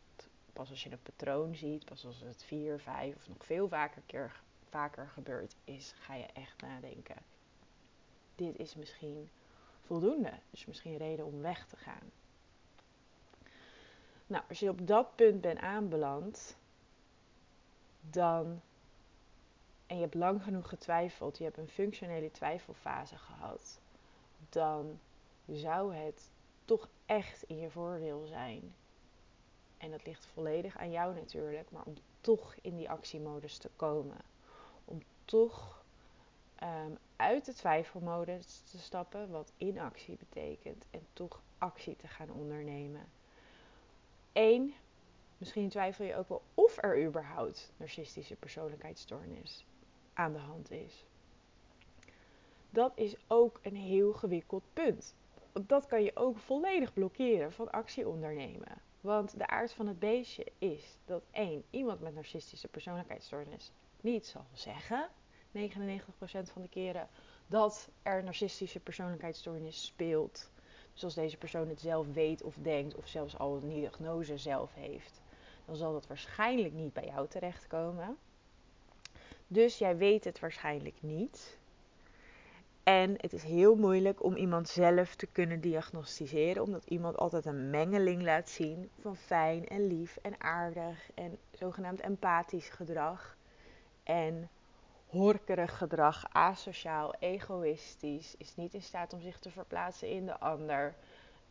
pas 0.53 0.71
als 0.71 0.83
je 0.83 0.91
een 0.91 1.03
patroon 1.03 1.55
ziet, 1.55 1.85
pas 1.85 2.05
als 2.05 2.21
het 2.21 2.45
vier, 2.45 2.79
vijf 2.79 3.17
of 3.17 3.29
nog 3.29 3.45
veel 3.45 3.69
vaker, 3.69 4.03
keer, 4.07 4.41
vaker 4.69 5.09
gebeurd 5.09 5.55
is, 5.65 5.95
ga 5.99 6.15
je 6.15 6.27
echt 6.33 6.61
nadenken. 6.61 7.17
Dit 8.35 8.59
is 8.59 8.75
misschien 8.75 9.31
voldoende. 9.83 10.33
Dus 10.51 10.67
misschien 10.67 10.97
reden 10.97 11.25
om 11.25 11.41
weg 11.41 11.67
te 11.67 11.77
gaan. 11.77 12.11
Nou, 14.27 14.45
als 14.49 14.59
je 14.59 14.69
op 14.69 14.87
dat 14.87 15.17
punt 15.17 15.41
bent 15.41 15.59
aanbeland, 15.59 16.57
dan. 18.11 18.61
En 19.87 19.97
je 19.97 20.03
hebt 20.03 20.15
lang 20.15 20.43
genoeg 20.43 20.69
getwijfeld, 20.69 21.39
je 21.39 21.45
hebt 21.45 21.57
een 21.57 21.69
functionele 21.69 22.31
twijfelfase 22.31 23.19
gehad, 23.19 23.81
dan 24.49 24.99
zou 25.47 25.95
het 25.95 26.31
toch 26.65 26.89
echt 27.07 27.43
in 27.43 27.59
je 27.59 27.71
voordeel 27.71 28.27
zijn. 28.27 28.75
En 29.79 29.91
dat 29.91 30.07
ligt 30.07 30.27
volledig 30.27 30.79
aan 30.79 30.91
jou 30.91 31.15
natuurlijk, 31.15 31.71
maar 31.71 31.85
om 31.85 31.95
toch 32.21 32.55
in 32.63 32.77
die 32.77 32.91
actiemodus 32.91 33.59
te 33.59 33.71
komen. 33.77 34.17
Om 34.85 35.03
toch 35.25 35.83
um, 36.63 36.99
uit 37.17 37.45
de 37.45 37.55
twijfelmodus 37.55 38.63
te 38.71 38.79
stappen, 38.79 39.31
wat 39.31 39.53
inactie 39.57 40.17
betekent, 40.17 40.85
en 40.91 41.07
toch 41.13 41.41
actie 41.59 41.97
te 41.97 42.09
gaan 42.09 42.31
ondernemen. 42.31 43.09
Eén, 44.33 44.75
Misschien 45.39 45.69
twijfel 45.69 46.05
je 46.05 46.17
ook 46.17 46.29
wel 46.29 46.43
of 46.55 46.83
er 46.83 47.05
überhaupt 47.05 47.73
narcistische 47.77 48.37
persoonlijkheidsstoornis 48.37 49.67
aan 50.13 50.33
de 50.33 50.39
hand 50.39 50.71
is. 50.71 51.05
Dat 52.71 52.93
is 52.95 53.17
ook 53.27 53.59
een 53.63 53.77
heel 53.77 54.13
gewikkeld 54.13 54.65
punt. 54.73 55.15
Dat 55.67 55.87
kan 55.87 56.03
je 56.03 56.17
ook 56.17 56.39
volledig 56.39 56.93
blokkeren 56.93 57.53
van 57.53 57.71
actie 57.71 58.09
ondernemen. 58.09 58.83
Want 59.01 59.39
de 59.39 59.47
aard 59.47 59.73
van 59.73 59.87
het 59.87 59.99
beestje 59.99 60.47
is 60.59 60.99
dat 61.05 61.23
één, 61.31 61.65
iemand 61.71 62.01
met 62.01 62.15
narcistische 62.15 62.69
persoonlijkheidsstoornis 62.69 63.73
niet 64.01 64.27
zal 64.27 64.47
zeggen, 64.53 65.09
99% 65.53 65.61
van 66.53 66.63
de 66.63 66.69
keren, 66.69 67.09
dat 67.47 67.89
er 68.03 68.25
narcistische 68.25 68.81
persoonlijkheidsstoornis 68.81 69.85
speelt. 69.85 70.51
Dus 70.93 71.05
als 71.05 71.15
deze 71.15 71.37
persoon 71.37 71.69
het 71.69 71.81
zelf 71.81 72.07
weet 72.13 72.43
of 72.43 72.55
denkt, 72.55 72.95
of 72.95 73.09
zelfs 73.09 73.39
al 73.39 73.57
een 73.57 73.69
diagnose 73.69 74.39
zelf 74.39 74.75
heeft, 74.75 75.21
dan 75.69 75.77
zal 75.77 75.93
dat 75.93 76.07
waarschijnlijk 76.07 76.75
niet 76.75 76.93
bij 76.93 77.05
jou 77.05 77.29
terechtkomen. 77.29 78.17
Dus 79.47 79.79
jij 79.79 79.97
weet 79.97 80.25
het 80.25 80.41
waarschijnlijk 80.41 80.97
niet. 81.01 81.59
En 82.83 83.15
het 83.17 83.33
is 83.33 83.43
heel 83.43 83.77
moeilijk 83.77 84.25
om 84.25 84.37
iemand 84.37 84.69
zelf 84.69 85.15
te 85.15 85.27
kunnen 85.27 85.61
diagnosticeren, 85.61 86.63
omdat 86.63 86.85
iemand 86.85 87.17
altijd 87.17 87.47
een 87.47 87.71
mengeling 87.71 88.23
laat 88.23 88.49
zien 88.49 88.91
van 89.01 89.17
fijn 89.17 89.69
en 89.69 89.87
lief 89.87 90.19
en 90.23 90.41
aardig 90.41 91.11
en 91.15 91.39
zogenaamd 91.53 92.01
empathisch 92.01 92.69
gedrag 92.69 93.37
en 94.03 94.49
horkerig 95.07 95.79
gedrag, 95.79 96.25
asociaal, 96.33 97.15
egoïstisch, 97.19 98.35
is 98.39 98.57
niet 98.57 98.75
in 98.75 98.83
staat 98.83 99.13
om 99.13 99.21
zich 99.21 99.39
te 99.39 99.51
verplaatsen 99.51 100.09
in 100.09 100.27
de 100.27 100.39
ander, 100.39 100.95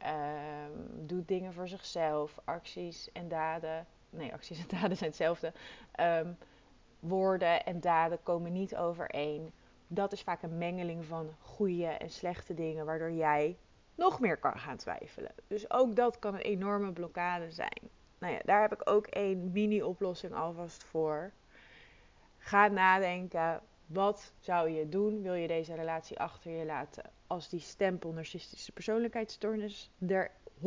um, 0.02 1.08
doet 1.08 1.28
dingen 1.28 1.54
voor 1.54 1.68
zichzelf, 1.68 2.40
acties 2.44 3.12
en 3.12 3.28
daden 3.28 3.88
nee, 4.10 4.34
acties 4.34 4.60
en 4.60 4.80
daden 4.80 4.98
zijn 4.98 5.10
hetzelfde. 5.10 5.54
Um, 6.00 6.38
woorden 7.00 7.66
en 7.66 7.80
daden 7.80 8.24
komen 8.24 8.54
niet 8.54 8.76
overeen. 8.76 9.52
Dat 9.88 10.12
is 10.12 10.22
vaak 10.22 10.42
een 10.42 10.58
mengeling 10.58 11.06
van 11.06 11.36
goede 11.40 11.86
en 11.86 12.10
slechte 12.10 12.54
dingen, 12.54 12.86
waardoor 12.86 13.12
jij 13.12 13.58
nog 13.96 14.20
meer 14.20 14.38
kan 14.38 14.60
gaan 14.60 14.78
twijfelen. 14.78 15.32
Dus 15.48 15.72
ook 15.72 15.96
dat 15.96 16.20
kan 16.20 16.34
een 16.34 16.42
enorme 16.42 16.92
blokkade 16.92 17.52
zijn. 17.52 17.90
Nou 18.20 18.34
ja, 18.34 18.40
daar 18.46 18.62
heb 18.62 18.74
ik 18.74 18.90
ook 18.90 19.08
een 19.10 19.52
mini-oplossing 19.52 20.34
alvast 20.34 20.84
voor. 20.84 21.32
Ga 22.38 22.68
nadenken. 22.68 23.62
Wat 23.86 24.34
zou 24.40 24.70
je 24.70 24.90
doen? 24.90 25.22
Wil 25.22 25.34
je 25.34 25.48
deze 25.48 25.76
relatie 25.76 26.20
achter 26.20 26.52
je 26.52 26.66
laten 26.66 27.04
als 27.28 27.50
die 27.50 27.60
stempel 27.60 28.12
narcistische 28.12 28.72
persoonlijkheidsstoornis 28.72 29.92
er 30.08 30.32
100% 30.58 30.60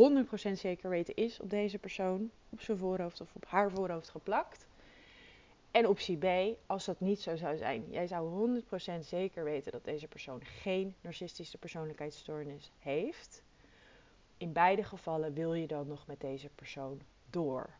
zeker 0.52 0.90
weten 0.90 1.14
is 1.14 1.40
op 1.40 1.50
deze 1.50 1.78
persoon, 1.78 2.30
op 2.48 2.60
zijn 2.60 2.78
voorhoofd 2.78 3.20
of 3.20 3.34
op 3.34 3.46
haar 3.46 3.70
voorhoofd 3.70 4.08
geplakt? 4.08 4.66
En 5.70 5.86
optie 5.86 6.16
B, 6.16 6.56
als 6.66 6.84
dat 6.84 7.00
niet 7.00 7.20
zo 7.20 7.36
zou 7.36 7.56
zijn, 7.56 7.84
jij 7.90 8.06
zou 8.06 8.60
100% 8.62 8.64
zeker 9.00 9.44
weten 9.44 9.72
dat 9.72 9.84
deze 9.84 10.08
persoon 10.08 10.44
geen 10.44 10.94
narcistische 11.00 11.58
persoonlijkheidsstoornis 11.58 12.70
heeft. 12.78 13.42
In 14.36 14.52
beide 14.52 14.84
gevallen 14.84 15.34
wil 15.34 15.54
je 15.54 15.66
dan 15.66 15.86
nog 15.86 16.06
met 16.06 16.20
deze 16.20 16.48
persoon 16.54 17.00
door. 17.30 17.70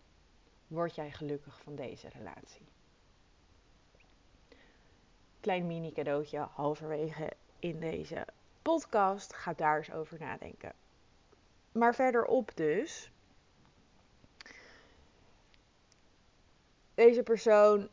Word 0.67 0.95
jij 0.95 1.11
gelukkig 1.11 1.61
van 1.61 1.75
deze 1.75 2.09
relatie? 2.09 2.67
Klein 5.41 5.67
mini 5.67 5.93
cadeautje 5.93 6.39
halverwege 6.39 7.33
in 7.59 7.81
deze 7.81 8.27
podcast. 8.63 9.35
Ga 9.35 9.53
daar 9.53 9.77
eens 9.77 9.93
over 9.93 10.19
nadenken. 10.19 10.73
Maar 11.73 11.95
verderop 11.95 12.51
dus. 12.55 13.13
Deze 16.95 17.23
persoon, 17.23 17.89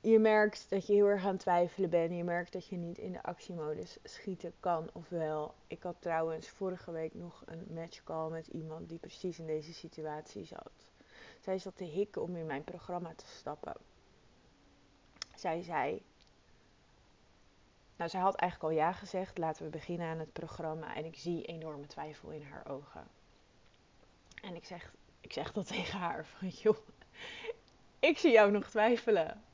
je 0.00 0.18
merkt 0.18 0.70
dat 0.70 0.86
je 0.86 0.92
heel 0.92 1.06
erg 1.06 1.24
aan 1.24 1.32
het 1.32 1.40
twijfelen 1.40 1.90
bent. 1.90 2.16
Je 2.16 2.24
merkt 2.24 2.52
dat 2.52 2.66
je 2.66 2.76
niet 2.76 2.98
in 2.98 3.12
de 3.12 3.22
actiemodus 3.22 3.98
schieten 4.04 4.52
kan 4.60 4.90
of 4.92 5.08
wel. 5.08 5.54
Ik 5.66 5.82
had 5.82 5.96
trouwens 5.98 6.48
vorige 6.48 6.92
week 6.92 7.14
nog 7.14 7.42
een 7.46 7.66
matchcall 7.70 8.30
met 8.30 8.46
iemand 8.46 8.88
die 8.88 8.98
precies 8.98 9.38
in 9.38 9.46
deze 9.46 9.72
situatie 9.72 10.44
zat. 10.44 10.72
Zij 11.40 11.58
zat 11.58 11.76
te 11.76 11.84
hikken 11.84 12.22
om 12.22 12.36
in 12.36 12.46
mijn 12.46 12.64
programma 12.64 13.14
te 13.14 13.26
stappen. 13.26 13.76
Zij 15.34 15.62
zei, 15.62 16.02
nou, 17.96 18.10
zij 18.10 18.20
had 18.20 18.34
eigenlijk 18.34 18.72
al 18.72 18.78
ja 18.78 18.92
gezegd. 18.92 19.38
Laten 19.38 19.64
we 19.64 19.70
beginnen 19.70 20.08
aan 20.08 20.18
het 20.18 20.32
programma. 20.32 20.94
En 20.94 21.04
ik 21.04 21.16
zie 21.16 21.44
enorme 21.44 21.86
twijfel 21.86 22.30
in 22.30 22.42
haar 22.42 22.68
ogen. 22.68 23.08
En 24.42 24.54
ik 24.54 24.64
zeg, 24.64 24.92
ik 25.20 25.32
zeg 25.32 25.52
dat 25.52 25.66
tegen 25.66 25.98
haar. 25.98 26.26
Van, 26.38 26.48
joh, 26.48 26.76
ik 27.98 28.18
zie 28.18 28.32
jou 28.32 28.50
nog 28.50 28.68
twijfelen. 28.68 29.44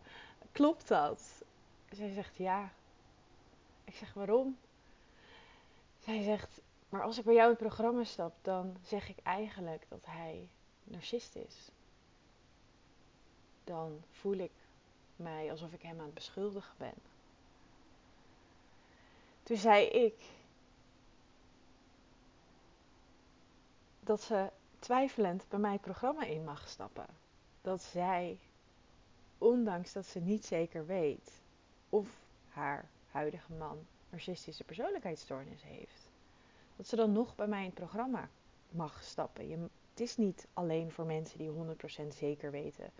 Klopt 0.52 0.88
dat? 0.88 1.42
Zij 1.90 2.12
zegt 2.12 2.36
ja. 2.36 2.72
Ik 3.84 3.94
zeg 3.94 4.14
waarom? 4.14 4.58
Zij 5.98 6.22
zegt, 6.22 6.60
maar 6.88 7.02
als 7.02 7.18
ik 7.18 7.24
bij 7.24 7.34
jou 7.34 7.44
in 7.44 7.54
het 7.54 7.62
programma 7.62 8.04
stap, 8.04 8.34
dan 8.42 8.76
zeg 8.82 9.08
ik 9.08 9.18
eigenlijk 9.22 9.86
dat 9.88 10.06
hij 10.06 10.48
narcist 10.84 11.36
is. 11.36 11.70
Dan 13.64 14.02
voel 14.10 14.36
ik 14.36 14.52
mij 15.16 15.50
alsof 15.50 15.72
ik 15.72 15.82
hem 15.82 15.98
aan 15.98 16.04
het 16.04 16.14
beschuldigen 16.14 16.74
ben. 16.76 17.11
Toen 19.42 19.56
zei 19.56 19.86
ik 19.86 20.14
dat 24.00 24.20
ze 24.22 24.50
twijfelend 24.78 25.48
bij 25.48 25.58
mij 25.58 25.72
het 25.72 25.80
programma 25.80 26.24
in 26.24 26.44
mag 26.44 26.68
stappen. 26.68 27.06
Dat 27.60 27.82
zij, 27.82 28.38
ondanks 29.38 29.92
dat 29.92 30.06
ze 30.06 30.20
niet 30.20 30.44
zeker 30.44 30.86
weet 30.86 31.40
of 31.88 32.08
haar 32.48 32.88
huidige 33.10 33.52
man 33.52 33.86
narcistische 34.10 34.64
persoonlijkheidsstoornis 34.64 35.62
heeft, 35.62 36.10
dat 36.76 36.86
ze 36.86 36.96
dan 36.96 37.12
nog 37.12 37.34
bij 37.34 37.46
mij 37.46 37.60
in 37.60 37.66
het 37.66 37.74
programma 37.74 38.28
mag 38.70 39.02
stappen. 39.02 39.48
Je, 39.48 39.56
het 39.90 40.00
is 40.00 40.16
niet 40.16 40.46
alleen 40.52 40.90
voor 40.90 41.06
mensen 41.06 41.38
die 41.38 41.50
100% 42.04 42.08
zeker 42.08 42.50
weten 42.50 42.90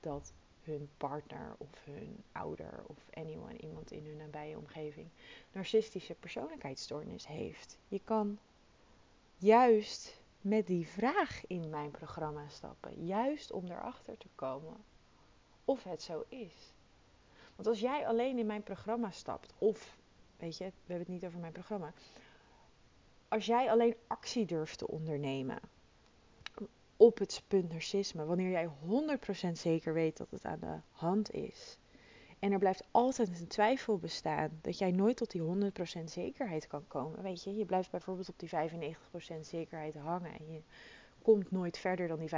dat 0.00 0.32
hun 0.70 0.88
partner 0.96 1.54
of 1.58 1.84
hun 1.84 2.24
ouder 2.32 2.84
of 2.86 2.98
anyone, 3.14 3.58
iemand 3.58 3.90
in 3.90 4.06
hun 4.06 4.16
nabije 4.16 4.56
omgeving, 4.56 5.08
narcistische 5.52 6.14
persoonlijkheidsstoornis 6.14 7.26
heeft. 7.26 7.78
Je 7.88 8.00
kan 8.04 8.38
juist 9.36 10.20
met 10.40 10.66
die 10.66 10.86
vraag 10.86 11.46
in 11.46 11.70
mijn 11.70 11.90
programma 11.90 12.48
stappen, 12.48 13.06
juist 13.06 13.50
om 13.52 13.64
erachter 13.66 14.16
te 14.18 14.28
komen 14.34 14.84
of 15.64 15.84
het 15.84 16.02
zo 16.02 16.24
is. 16.28 16.72
Want 17.56 17.68
als 17.68 17.80
jij 17.80 18.06
alleen 18.06 18.38
in 18.38 18.46
mijn 18.46 18.62
programma 18.62 19.10
stapt, 19.10 19.52
of 19.58 19.96
weet 20.36 20.56
je, 20.56 20.64
we 20.64 20.72
hebben 20.86 20.98
het 20.98 21.08
niet 21.08 21.24
over 21.24 21.40
mijn 21.40 21.52
programma, 21.52 21.92
als 23.28 23.46
jij 23.46 23.70
alleen 23.70 23.96
actie 24.06 24.46
durft 24.46 24.78
te 24.78 24.86
ondernemen 24.88 25.60
op 27.00 27.18
het 27.18 27.42
punt 27.48 27.72
narcisme, 27.72 28.24
wanneer 28.24 28.50
jij 28.50 28.68
100% 29.48 29.52
zeker 29.52 29.92
weet 29.92 30.16
dat 30.16 30.30
het 30.30 30.44
aan 30.44 30.60
de 30.60 30.78
hand 30.90 31.30
is. 31.30 31.78
En 32.38 32.52
er 32.52 32.58
blijft 32.58 32.84
altijd 32.90 33.40
een 33.40 33.46
twijfel 33.46 33.98
bestaan 33.98 34.58
dat 34.60 34.78
jij 34.78 34.90
nooit 34.90 35.16
tot 35.16 35.30
die 35.30 35.72
100% 36.00 36.04
zekerheid 36.04 36.66
kan 36.66 36.86
komen. 36.86 37.22
Weet 37.22 37.44
je, 37.44 37.56
je 37.56 37.64
blijft 37.64 37.90
bijvoorbeeld 37.90 38.28
op 38.28 38.38
die 38.38 38.48
95% 38.48 39.40
zekerheid 39.40 39.94
hangen 39.94 40.38
en 40.38 40.52
je 40.52 40.62
komt 41.22 41.50
nooit 41.50 41.78
verder 41.78 42.08
dan 42.08 42.18
die 42.18 42.28
95%. 42.28 42.32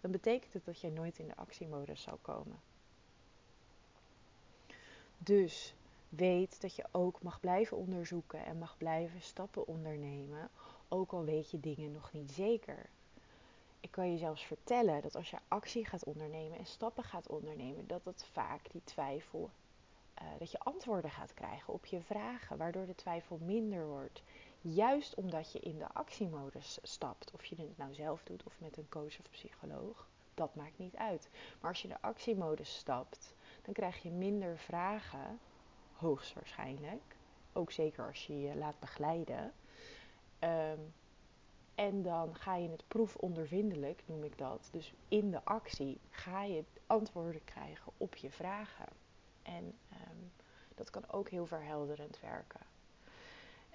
Dan 0.00 0.10
betekent 0.10 0.52
het 0.52 0.64
dat 0.64 0.80
jij 0.80 0.90
nooit 0.90 1.18
in 1.18 1.26
de 1.26 1.36
actiemodus 1.36 2.02
zal 2.02 2.18
komen. 2.22 2.60
Dus 5.18 5.74
weet 6.08 6.60
dat 6.60 6.76
je 6.76 6.84
ook 6.92 7.22
mag 7.22 7.40
blijven 7.40 7.76
onderzoeken 7.76 8.44
en 8.44 8.58
mag 8.58 8.76
blijven 8.78 9.20
stappen 9.22 9.66
ondernemen, 9.66 10.50
ook 10.88 11.12
al 11.12 11.24
weet 11.24 11.50
je 11.50 11.60
dingen 11.60 11.92
nog 11.92 12.12
niet 12.12 12.30
zeker 12.30 12.88
ik 13.80 13.90
kan 13.90 14.10
je 14.10 14.18
zelfs 14.18 14.44
vertellen 14.44 15.02
dat 15.02 15.16
als 15.16 15.30
je 15.30 15.38
actie 15.48 15.84
gaat 15.84 16.04
ondernemen 16.04 16.58
en 16.58 16.66
stappen 16.66 17.04
gaat 17.04 17.28
ondernemen, 17.28 17.86
dat 17.86 18.04
het 18.04 18.24
vaak 18.32 18.70
die 18.70 18.84
twijfel, 18.84 19.50
uh, 20.22 20.28
dat 20.38 20.50
je 20.50 20.58
antwoorden 20.58 21.10
gaat 21.10 21.34
krijgen 21.34 21.72
op 21.72 21.86
je 21.86 22.00
vragen, 22.00 22.56
waardoor 22.56 22.86
de 22.86 22.94
twijfel 22.94 23.38
minder 23.40 23.86
wordt. 23.86 24.22
Juist 24.60 25.14
omdat 25.14 25.52
je 25.52 25.58
in 25.58 25.78
de 25.78 25.92
actiemodus 25.92 26.78
stapt, 26.82 27.30
of 27.30 27.44
je 27.44 27.56
het 27.56 27.78
nou 27.78 27.94
zelf 27.94 28.22
doet 28.22 28.42
of 28.44 28.60
met 28.60 28.76
een 28.76 28.88
coach 28.88 29.18
of 29.18 29.30
psycholoog, 29.30 30.08
dat 30.34 30.54
maakt 30.54 30.78
niet 30.78 30.96
uit. 30.96 31.28
Maar 31.60 31.70
als 31.70 31.82
je 31.82 31.88
in 31.88 31.94
de 31.94 32.06
actiemodus 32.06 32.76
stapt, 32.76 33.34
dan 33.62 33.74
krijg 33.74 34.02
je 34.02 34.10
minder 34.10 34.58
vragen, 34.58 35.40
hoogstwaarschijnlijk. 35.92 37.16
Ook 37.52 37.72
zeker 37.72 38.06
als 38.06 38.26
je 38.26 38.40
je 38.40 38.56
laat 38.56 38.78
begeleiden. 38.80 39.52
Um, 40.40 40.94
en 41.78 42.02
dan 42.02 42.34
ga 42.34 42.56
je 42.56 42.68
het 42.68 42.84
proefondervindelijk, 42.88 44.02
noem 44.06 44.24
ik 44.24 44.38
dat. 44.38 44.68
Dus 44.72 44.92
in 45.08 45.30
de 45.30 45.44
actie 45.44 46.00
ga 46.10 46.42
je 46.42 46.64
antwoorden 46.86 47.44
krijgen 47.44 47.92
op 47.96 48.16
je 48.16 48.30
vragen. 48.30 48.86
En 49.42 49.64
um, 49.92 50.32
dat 50.74 50.90
kan 50.90 51.10
ook 51.10 51.28
heel 51.28 51.46
verhelderend 51.46 52.20
werken. 52.20 52.60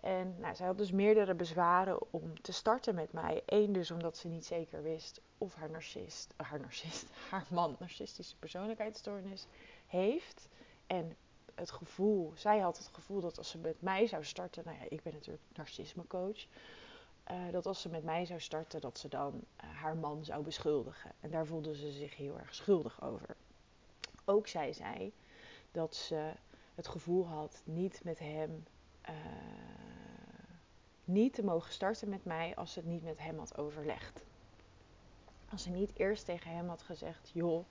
En 0.01 0.35
nou, 0.39 0.55
zij 0.55 0.65
had 0.65 0.77
dus 0.77 0.91
meerdere 0.91 1.33
bezwaren 1.33 2.13
om 2.13 2.41
te 2.41 2.51
starten 2.51 2.95
met 2.95 3.13
mij. 3.13 3.41
Eén 3.45 3.73
dus 3.73 3.91
omdat 3.91 4.17
ze 4.17 4.27
niet 4.27 4.45
zeker 4.45 4.81
wist 4.81 5.21
of 5.37 5.55
haar 5.55 5.69
narcist, 5.69 6.33
haar 6.37 6.59
narcist, 6.59 7.05
haar 7.29 7.45
man 7.49 7.75
narcistische 7.79 8.35
persoonlijkheidsstoornis 8.35 9.47
heeft. 9.87 10.47
En 10.87 11.15
het 11.55 11.71
gevoel, 11.71 12.31
zij 12.35 12.59
had 12.59 12.77
het 12.77 12.87
gevoel 12.87 13.21
dat 13.21 13.37
als 13.37 13.49
ze 13.49 13.57
met 13.57 13.81
mij 13.81 14.07
zou 14.07 14.23
starten, 14.23 14.63
nou 14.65 14.77
ja, 14.77 14.85
ik 14.89 15.03
ben 15.03 15.13
natuurlijk 15.13 15.43
narcisme 15.53 16.07
coach 16.07 16.45
uh, 17.31 17.51
dat 17.51 17.65
als 17.65 17.81
ze 17.81 17.89
met 17.89 18.03
mij 18.03 18.25
zou 18.25 18.39
starten, 18.39 18.81
dat 18.81 18.97
ze 18.97 19.07
dan 19.07 19.33
uh, 19.33 19.69
haar 19.69 19.97
man 19.97 20.25
zou 20.25 20.43
beschuldigen. 20.43 21.11
En 21.19 21.29
daar 21.29 21.45
voelde 21.45 21.75
ze 21.75 21.91
zich 21.91 22.15
heel 22.15 22.39
erg 22.39 22.55
schuldig 22.55 23.01
over. 23.01 23.35
Ook 24.25 24.47
zei 24.47 24.73
zij 24.73 25.11
dat 25.71 25.95
ze 25.95 26.33
het 26.75 26.87
gevoel 26.87 27.27
had 27.27 27.61
niet 27.65 28.03
met 28.03 28.19
hem. 28.19 28.65
Uh, 29.09 29.15
niet 31.05 31.33
te 31.33 31.43
mogen 31.43 31.73
starten 31.73 32.09
met 32.09 32.25
mij 32.25 32.55
als 32.55 32.73
ze 32.73 32.79
het 32.79 32.87
niet 32.87 33.03
met 33.03 33.19
hem 33.19 33.37
had 33.37 33.57
overlegd. 33.57 34.23
Als 35.49 35.63
ze 35.63 35.69
niet 35.69 35.91
eerst 35.95 36.25
tegen 36.25 36.51
hem 36.51 36.67
had 36.67 36.81
gezegd: 36.81 37.29
Joh, 37.33 37.65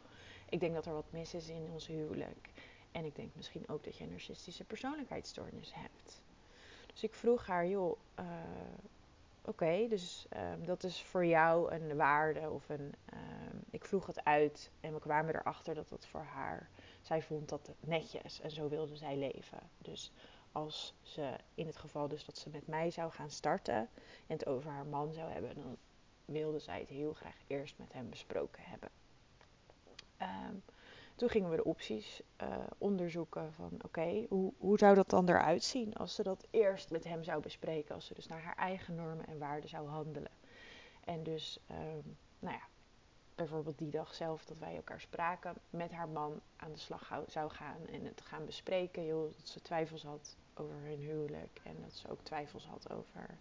ik 0.49 0.61
denk 0.61 0.75
dat 0.75 0.87
er 0.87 0.93
wat 0.93 1.13
mis 1.13 1.35
is 1.35 1.49
in 1.49 1.69
ons 1.73 1.87
huwelijk. 1.87 2.51
En 2.93 3.05
ik 3.05 3.17
denk 3.17 3.35
misschien 3.35 3.69
ook 3.69 3.85
dat 3.85 3.97
je 3.97 4.05
een 4.05 4.11
narcistische 4.11 4.65
persoonlijkheidsstoornis 4.65 5.75
hebt. 5.75 6.23
Dus 6.87 7.03
ik 7.03 7.15
vroeg 7.15 7.47
haar: 7.47 7.67
Joh, 7.67 7.99
Oké, 9.45 9.87
dus 9.89 10.27
um, 10.37 10.65
dat 10.65 10.83
is 10.83 11.03
voor 11.03 11.27
jou 11.27 11.73
een 11.73 11.97
waarde 11.97 12.51
of 12.51 12.69
een. 12.69 12.95
Um, 13.15 13.61
ik 13.71 13.85
vroeg 13.85 14.07
het 14.07 14.25
uit 14.25 14.71
en 14.81 14.93
we 14.93 15.01
kwamen 15.01 15.35
erachter 15.35 15.75
dat 15.75 15.91
het 15.91 16.07
voor 16.07 16.25
haar. 16.25 16.69
Zij 17.01 17.23
vond 17.23 17.49
dat 17.49 17.71
netjes 17.81 18.41
en 18.41 18.51
zo 18.51 18.69
wilde 18.69 18.97
zij 18.97 19.17
leven. 19.17 19.59
Dus 19.79 20.13
als 20.53 20.95
ze 21.03 21.37
in 21.55 21.67
het 21.67 21.77
geval 21.77 22.09
dus 22.09 22.25
dat 22.25 22.39
ze 22.39 22.51
met 22.51 22.67
mij 22.67 22.91
zou 22.91 23.11
gaan 23.11 23.31
starten 23.31 23.89
en 24.27 24.37
het 24.37 24.47
over 24.47 24.71
haar 24.71 24.87
man 24.87 25.13
zou 25.13 25.31
hebben, 25.31 25.55
dan 25.55 25.77
wilde 26.25 26.59
zij 26.59 26.81
het 26.81 26.89
heel 26.89 27.13
graag 27.13 27.37
eerst 27.47 27.79
met 27.79 27.93
hem 27.93 28.11
besproken 28.11 28.63
hebben. 28.63 28.91
Um, 30.21 30.63
toen 31.23 31.31
gingen 31.31 31.51
we 31.51 31.57
de 31.57 31.65
opties 31.65 32.21
uh, 32.43 32.49
onderzoeken 32.79 33.53
van 33.53 33.71
oké, 33.85 34.27
hoe, 34.29 34.53
hoe 34.59 34.79
zou 34.79 34.95
dat 34.95 35.11
dan 35.11 35.29
eruit 35.29 35.63
zien 35.63 35.95
als 35.95 36.15
ze 36.15 36.23
dat 36.23 36.47
eerst 36.51 36.91
met 36.91 37.05
hem 37.05 37.25
zou 37.25 37.43
bespreken, 37.43 37.95
als 37.95 38.07
ze 38.07 38.15
dus 38.15 38.27
naar 38.27 38.43
haar 38.43 38.57
eigen 38.57 38.95
normen 38.95 39.27
en 39.27 39.39
waarden 39.39 39.69
zou 39.69 39.89
handelen. 39.89 40.31
En 41.05 41.23
dus, 41.23 41.59
um, 41.71 42.17
nou 42.39 42.55
ja, 42.55 42.63
bijvoorbeeld 43.35 43.79
die 43.79 43.91
dag 43.91 44.15
zelf 44.15 44.45
dat 44.45 44.59
wij 44.59 44.77
elkaar 44.77 45.01
spraken, 45.01 45.55
met 45.71 45.93
haar 45.93 46.09
man 46.09 46.41
aan 46.57 46.73
de 46.73 46.79
slag 46.79 47.23
zou 47.27 47.51
gaan 47.51 47.87
en 47.93 48.05
het 48.05 48.21
gaan 48.21 48.45
bespreken. 48.45 49.05
Joh, 49.05 49.33
dat 49.37 49.49
ze 49.49 49.61
twijfels 49.61 50.03
had 50.03 50.37
over 50.55 50.77
hun 50.77 51.01
huwelijk 51.01 51.61
en 51.65 51.77
dat 51.83 51.93
ze 51.93 52.11
ook 52.11 52.21
twijfels 52.23 52.67
had 52.67 52.93
over 52.93 53.39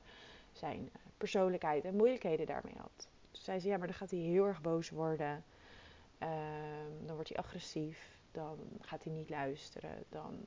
zijn 0.51 0.89
eh, 0.93 1.01
persoonlijkheid 1.17 1.85
en 1.85 1.95
moeilijkheden 1.95 2.45
daarmee 2.45 2.77
had. 2.77 3.07
Toen 3.31 3.41
zei 3.41 3.59
ze, 3.59 3.67
ja, 3.67 3.77
maar 3.77 3.87
dan 3.87 3.95
gaat 3.95 4.11
hij 4.11 4.19
heel 4.19 4.45
erg 4.45 4.61
boos 4.61 4.89
worden. 4.89 5.43
Ehm, 6.21 7.05
dan 7.05 7.15
wordt 7.15 7.29
hij 7.29 7.37
agressief. 7.37 8.17
Dan 8.31 8.57
gaat 8.81 9.03
hij 9.03 9.13
niet 9.13 9.29
luisteren. 9.29 10.03
Dan 10.09 10.43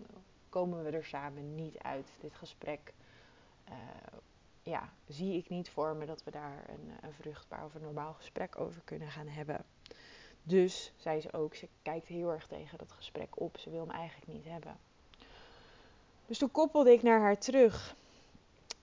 komen 0.49 0.85
we 0.85 0.91
er 0.91 1.05
samen 1.05 1.55
niet 1.55 1.79
uit. 1.79 2.11
Dit 2.21 2.35
gesprek 2.35 2.95
uh, 3.69 3.75
ja, 4.63 4.93
zie 5.07 5.37
ik 5.37 5.49
niet 5.49 5.71
voor 5.71 5.97
me 5.97 6.07
dat 6.07 6.25
we 6.25 6.31
daar 6.31 6.65
een, 6.69 6.93
een 7.01 7.13
vruchtbaar 7.13 7.65
of 7.65 7.75
een 7.75 7.81
normaal 7.83 8.13
gesprek 8.13 8.61
over 8.61 8.81
kunnen 8.85 9.09
gaan 9.09 9.29
hebben. 9.29 9.65
Dus, 10.43 10.93
zei 10.97 11.21
ze 11.21 11.33
ook, 11.33 11.55
ze 11.55 11.69
kijkt 11.83 12.07
heel 12.07 12.33
erg 12.33 12.47
tegen 12.47 12.79
dat 12.79 12.93
gesprek 12.93 13.41
op. 13.41 13.59
Ze 13.59 13.71
wil 13.71 13.81
hem 13.81 13.91
eigenlijk 13.91 14.33
niet 14.33 14.45
hebben. 14.45 14.77
Dus 16.27 16.39
toen 16.39 16.51
koppelde 16.51 16.93
ik 16.93 17.03
naar 17.03 17.21
haar 17.21 17.39
terug 17.39 17.97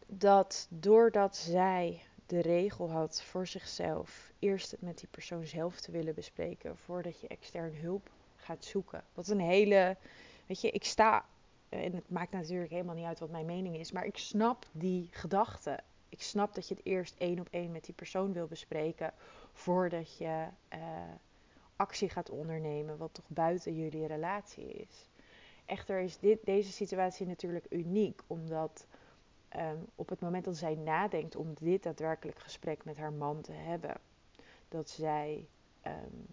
dat 0.05 0.67
doordat 0.69 1.37
zij 1.37 2.01
de 2.31 2.41
regel 2.41 2.91
had 2.91 3.23
voor 3.23 3.47
zichzelf 3.47 4.31
eerst 4.39 4.71
het 4.71 4.81
met 4.81 4.97
die 4.97 5.07
persoon 5.11 5.45
zelf 5.45 5.79
te 5.79 5.91
willen 5.91 6.15
bespreken 6.15 6.77
voordat 6.77 7.19
je 7.19 7.27
extern 7.27 7.75
hulp 7.75 8.09
gaat 8.35 8.65
zoeken. 8.65 9.03
Wat 9.13 9.27
een 9.27 9.39
hele, 9.39 9.97
weet 10.45 10.61
je, 10.61 10.71
ik 10.71 10.83
sta, 10.83 11.25
en 11.69 11.93
het 11.93 12.09
maakt 12.09 12.31
natuurlijk 12.31 12.71
helemaal 12.71 12.95
niet 12.95 13.05
uit 13.05 13.19
wat 13.19 13.29
mijn 13.29 13.45
mening 13.45 13.77
is, 13.77 13.91
maar 13.91 14.05
ik 14.05 14.17
snap 14.17 14.65
die 14.71 15.07
gedachte. 15.11 15.79
Ik 16.09 16.21
snap 16.21 16.55
dat 16.55 16.67
je 16.67 16.75
het 16.75 16.85
eerst 16.85 17.15
één 17.17 17.39
op 17.39 17.47
één 17.49 17.71
met 17.71 17.85
die 17.85 17.95
persoon 17.95 18.33
wil 18.33 18.47
bespreken 18.47 19.13
voordat 19.53 20.17
je 20.17 20.45
uh, 20.73 20.79
actie 21.75 22.09
gaat 22.09 22.29
ondernemen, 22.29 22.97
wat 22.97 23.13
toch 23.13 23.27
buiten 23.27 23.75
jullie 23.75 24.07
relatie 24.07 24.65
is. 24.65 25.07
Echter 25.65 25.99
is 25.99 26.17
dit, 26.17 26.45
deze 26.45 26.71
situatie 26.71 27.27
natuurlijk 27.27 27.65
uniek, 27.69 28.21
omdat 28.27 28.85
um, 29.57 29.85
op 29.95 30.09
het 30.09 30.19
moment 30.19 30.45
dat 30.45 30.57
zij 30.57 30.75
nadenkt 30.75 31.35
om 31.35 31.53
dit 31.59 31.83
daadwerkelijk 31.83 32.39
gesprek 32.39 32.85
met 32.85 32.97
haar 32.97 33.13
man 33.13 33.41
te 33.41 33.51
hebben, 33.51 33.95
dat 34.69 34.89
zij 34.89 35.45
um, 35.87 36.27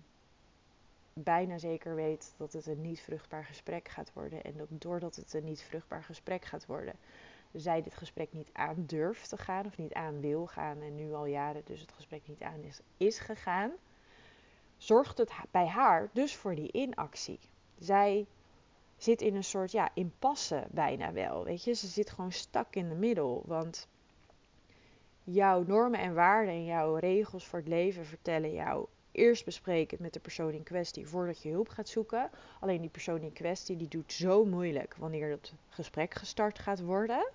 bijna 1.13 1.59
zeker 1.59 1.95
weet 1.95 2.35
dat 2.37 2.53
het 2.53 2.67
een 2.67 2.81
niet 2.81 3.01
vruchtbaar 3.01 3.45
gesprek 3.45 3.89
gaat 3.89 4.13
worden. 4.13 4.43
En 4.43 4.57
dat 4.57 4.69
doordat 4.71 5.17
het 5.17 5.35
een 5.35 5.45
niet 5.45 5.63
vruchtbaar 5.63 6.05
gesprek 6.05 6.45
gaat 6.45 6.67
worden, 6.67 6.95
zij 7.53 7.83
dit 7.83 7.95
gesprek 7.95 8.33
niet 8.33 8.51
aan 8.53 8.85
durft 8.87 9.29
te 9.29 9.37
gaan 9.37 9.67
of 9.67 9.79
niet 9.79 9.93
aan 9.93 10.21
wil 10.21 10.47
gaan 10.47 10.81
en 10.81 10.95
nu 10.95 11.13
al 11.13 11.27
jaren 11.27 11.63
dus 11.65 11.81
het 11.81 11.93
gesprek 11.93 12.23
niet 12.27 12.43
aan 12.43 12.63
is, 12.63 12.81
is 12.97 13.19
gegaan, 13.19 13.71
zorgt 14.77 15.19
het 15.19 15.33
bij 15.51 15.67
haar 15.67 16.09
dus 16.13 16.37
voor 16.37 16.55
die 16.55 16.73
inactie. 16.73 17.39
Zij 17.79 18.27
zit 18.99 19.23
in 19.23 19.35
een 19.35 19.45
soort 19.45 19.73
ja, 19.73 19.91
impasse 19.95 20.67
bijna 20.71 21.13
wel. 21.13 21.45
Weet 21.45 21.65
je, 21.65 21.73
ze 21.73 21.87
zit 21.87 22.11
gewoon 22.11 22.33
stak 22.33 22.75
in 22.75 22.89
de 22.89 22.95
middel. 22.95 23.43
Want 23.47 23.89
jouw 25.25 25.63
normen 25.63 26.01
en 26.01 26.15
waarden 26.15 26.55
en 26.55 26.65
jouw 26.65 26.95
regels 26.95 27.47
voor 27.47 27.59
het 27.59 27.69
leven 27.69 28.07
vertellen 28.07 28.53
jou 28.53 28.87
eerst 29.13 29.45
bespreken 29.45 29.91
het 29.91 30.01
met 30.01 30.13
de 30.13 30.21
persoon 30.21 30.53
in 30.53 30.63
kwestie 30.63 31.07
voordat 31.07 31.43
je 31.43 31.51
hulp 31.51 31.69
gaat 31.69 31.89
zoeken. 31.89 32.31
Alleen 32.61 32.81
die 32.81 32.91
persoon 32.91 33.21
in 33.21 33.33
kwestie 33.33 33.77
die 33.77 33.89
doet 33.89 34.13
zo 34.13 34.45
moeilijk 34.45 34.95
wanneer 34.97 35.31
het 35.31 35.53
gesprek 35.69 36.15
gestart 36.15 36.59
gaat 36.59 36.81
worden. 36.81 37.31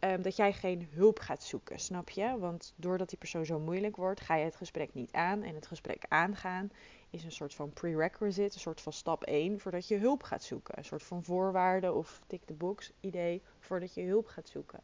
Um, 0.00 0.22
dat 0.22 0.36
jij 0.36 0.52
geen 0.52 0.88
hulp 0.90 1.18
gaat 1.18 1.42
zoeken, 1.42 1.78
snap 1.78 2.10
je? 2.10 2.38
Want 2.38 2.72
doordat 2.76 3.08
die 3.08 3.18
persoon 3.18 3.46
zo 3.46 3.58
moeilijk 3.58 3.96
wordt, 3.96 4.20
ga 4.20 4.34
je 4.34 4.44
het 4.44 4.56
gesprek 4.56 4.94
niet 4.94 5.12
aan. 5.12 5.42
En 5.42 5.54
het 5.54 5.66
gesprek 5.66 6.04
aangaan 6.08 6.70
is 7.10 7.24
een 7.24 7.32
soort 7.32 7.54
van 7.54 7.72
prerequisite, 7.72 8.54
een 8.54 8.60
soort 8.60 8.80
van 8.80 8.92
stap 8.92 9.24
1 9.24 9.60
voordat 9.60 9.88
je 9.88 9.96
hulp 9.96 10.22
gaat 10.22 10.42
zoeken. 10.42 10.78
Een 10.78 10.84
soort 10.84 11.02
van 11.02 11.24
voorwaarde 11.24 11.92
of 11.92 12.20
tick 12.26 12.44
the 12.44 12.52
box 12.52 12.92
idee 13.00 13.42
voordat 13.58 13.94
je 13.94 14.02
hulp 14.02 14.26
gaat 14.26 14.48
zoeken. 14.48 14.80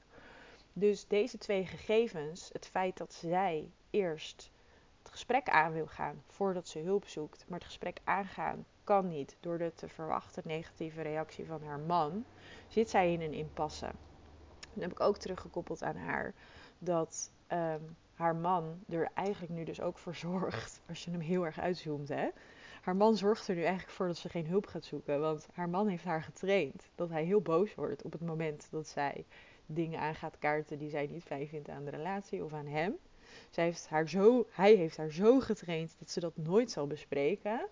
Dus 0.73 1.07
deze 1.07 1.39
twee 1.39 1.67
gegevens, 1.67 2.51
het 2.53 2.67
feit 2.67 2.97
dat 2.97 3.13
zij 3.13 3.71
eerst 3.91 4.51
het 5.03 5.11
gesprek 5.11 5.49
aan 5.49 5.73
wil 5.73 5.87
gaan 5.87 6.23
voordat 6.27 6.69
ze 6.69 6.79
hulp 6.79 7.09
zoekt, 7.09 7.45
maar 7.49 7.59
het 7.59 7.69
gesprek 7.69 7.99
aangaan 8.05 8.67
kan 8.85 9.09
niet 9.09 9.37
door 9.41 9.59
de 9.59 9.73
te 9.75 9.89
verwachten 9.89 10.43
negatieve 10.47 11.03
reactie 11.03 11.47
van 11.47 11.63
haar 11.63 11.81
man, 11.81 12.25
zit 12.69 12.91
zij 12.91 13.13
in 13.13 13.21
een 13.21 13.33
impasse. 13.33 13.91
Dan 14.73 14.83
heb 14.83 14.93
ik 14.93 15.01
ook 15.01 15.17
teruggekoppeld 15.17 15.83
aan 15.83 15.97
haar 15.97 16.35
dat 16.79 17.31
um, 17.53 17.97
haar 18.15 18.37
man 18.37 18.85
er 18.89 19.11
eigenlijk 19.15 19.53
nu 19.53 19.65
dus 19.65 19.81
ook 19.81 19.99
voor 19.99 20.15
zorgt, 20.27 20.81
als 20.89 21.05
je 21.05 21.11
hem 21.11 21.21
heel 21.21 21.45
erg 21.45 21.61
uitzoomt, 21.61 22.09
hè. 22.09 22.29
Haar 22.83 22.97
man 22.97 23.17
zorgt 23.17 23.49
er 23.49 23.55
nu 23.55 23.63
eigenlijk 23.63 23.93
voor 23.93 24.07
dat 24.07 24.17
ze 24.17 24.29
geen 24.29 24.47
hulp 24.47 24.67
gaat 24.67 24.85
zoeken. 24.85 25.21
Want 25.21 25.49
haar 25.53 25.69
man 25.69 25.89
heeft 25.89 26.05
haar 26.05 26.23
getraind 26.23 26.91
dat 26.95 27.11
hij 27.11 27.25
heel 27.25 27.41
boos 27.41 27.75
wordt 27.75 28.03
op 28.03 28.13
het 28.13 28.21
moment 28.21 28.69
dat 28.71 28.89
zij 28.89 29.25
dingen 29.67 30.01
aan 30.01 30.15
gaat 30.15 30.39
kaarten 30.39 30.79
die 30.79 30.91
zij 30.91 31.07
niet 31.07 31.23
fijn 31.23 31.49
vindt 31.49 31.69
aan 31.69 31.85
de 31.85 31.91
relatie 31.91 32.45
of 32.45 32.53
aan 32.53 32.67
hem. 32.67 32.97
Zij 33.51 33.65
heeft 33.65 33.89
haar 33.89 34.09
zo, 34.09 34.47
hij 34.51 34.75
heeft 34.75 34.97
haar 34.97 35.11
zo 35.11 35.41
getraind 35.41 35.95
dat 35.99 36.11
ze 36.11 36.21
dat 36.21 36.37
nooit 36.37 36.71
zal 36.71 36.87
bespreken. 36.87 37.67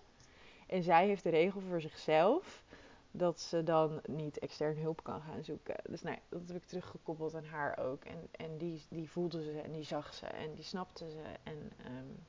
En 0.67 0.83
zij 0.83 1.07
heeft 1.07 1.23
de 1.23 1.29
regel 1.29 1.61
voor 1.61 1.81
zichzelf 1.81 2.63
dat 3.11 3.39
ze 3.39 3.63
dan 3.63 4.01
niet 4.05 4.39
extern 4.39 4.77
hulp 4.77 5.03
kan 5.03 5.21
gaan 5.21 5.43
zoeken. 5.43 5.75
Dus 5.83 6.01
nou, 6.01 6.17
dat 6.29 6.41
heb 6.47 6.55
ik 6.55 6.65
teruggekoppeld 6.65 7.35
aan 7.35 7.45
haar 7.45 7.77
ook. 7.77 8.03
En, 8.05 8.27
en 8.31 8.57
die, 8.57 8.85
die 8.89 9.09
voelde 9.09 9.43
ze 9.43 9.61
en 9.61 9.71
die 9.71 9.83
zag 9.83 10.13
ze 10.13 10.25
en 10.25 10.53
die 10.53 10.63
snapte 10.63 11.09
ze. 11.09 11.21
En 11.43 11.71
um, 11.85 12.25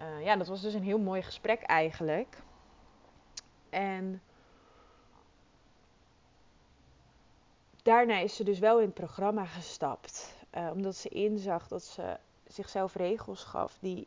uh, 0.00 0.24
ja, 0.24 0.36
dat 0.36 0.46
was 0.46 0.60
dus 0.60 0.74
een 0.74 0.82
heel 0.82 0.98
mooi 0.98 1.22
gesprek 1.22 1.62
eigenlijk. 1.62 2.42
En 3.70 4.22
daarna 7.82 8.18
is 8.18 8.36
ze 8.36 8.44
dus 8.44 8.58
wel 8.58 8.78
in 8.78 8.84
het 8.84 8.94
programma 8.94 9.44
gestapt. 9.44 10.36
Uh, 10.54 10.70
omdat 10.72 10.96
ze 10.96 11.08
inzag 11.08 11.68
dat 11.68 11.84
ze 11.84 12.16
zichzelf 12.46 12.94
regels 12.94 13.44
gaf 13.44 13.78
die 13.80 14.06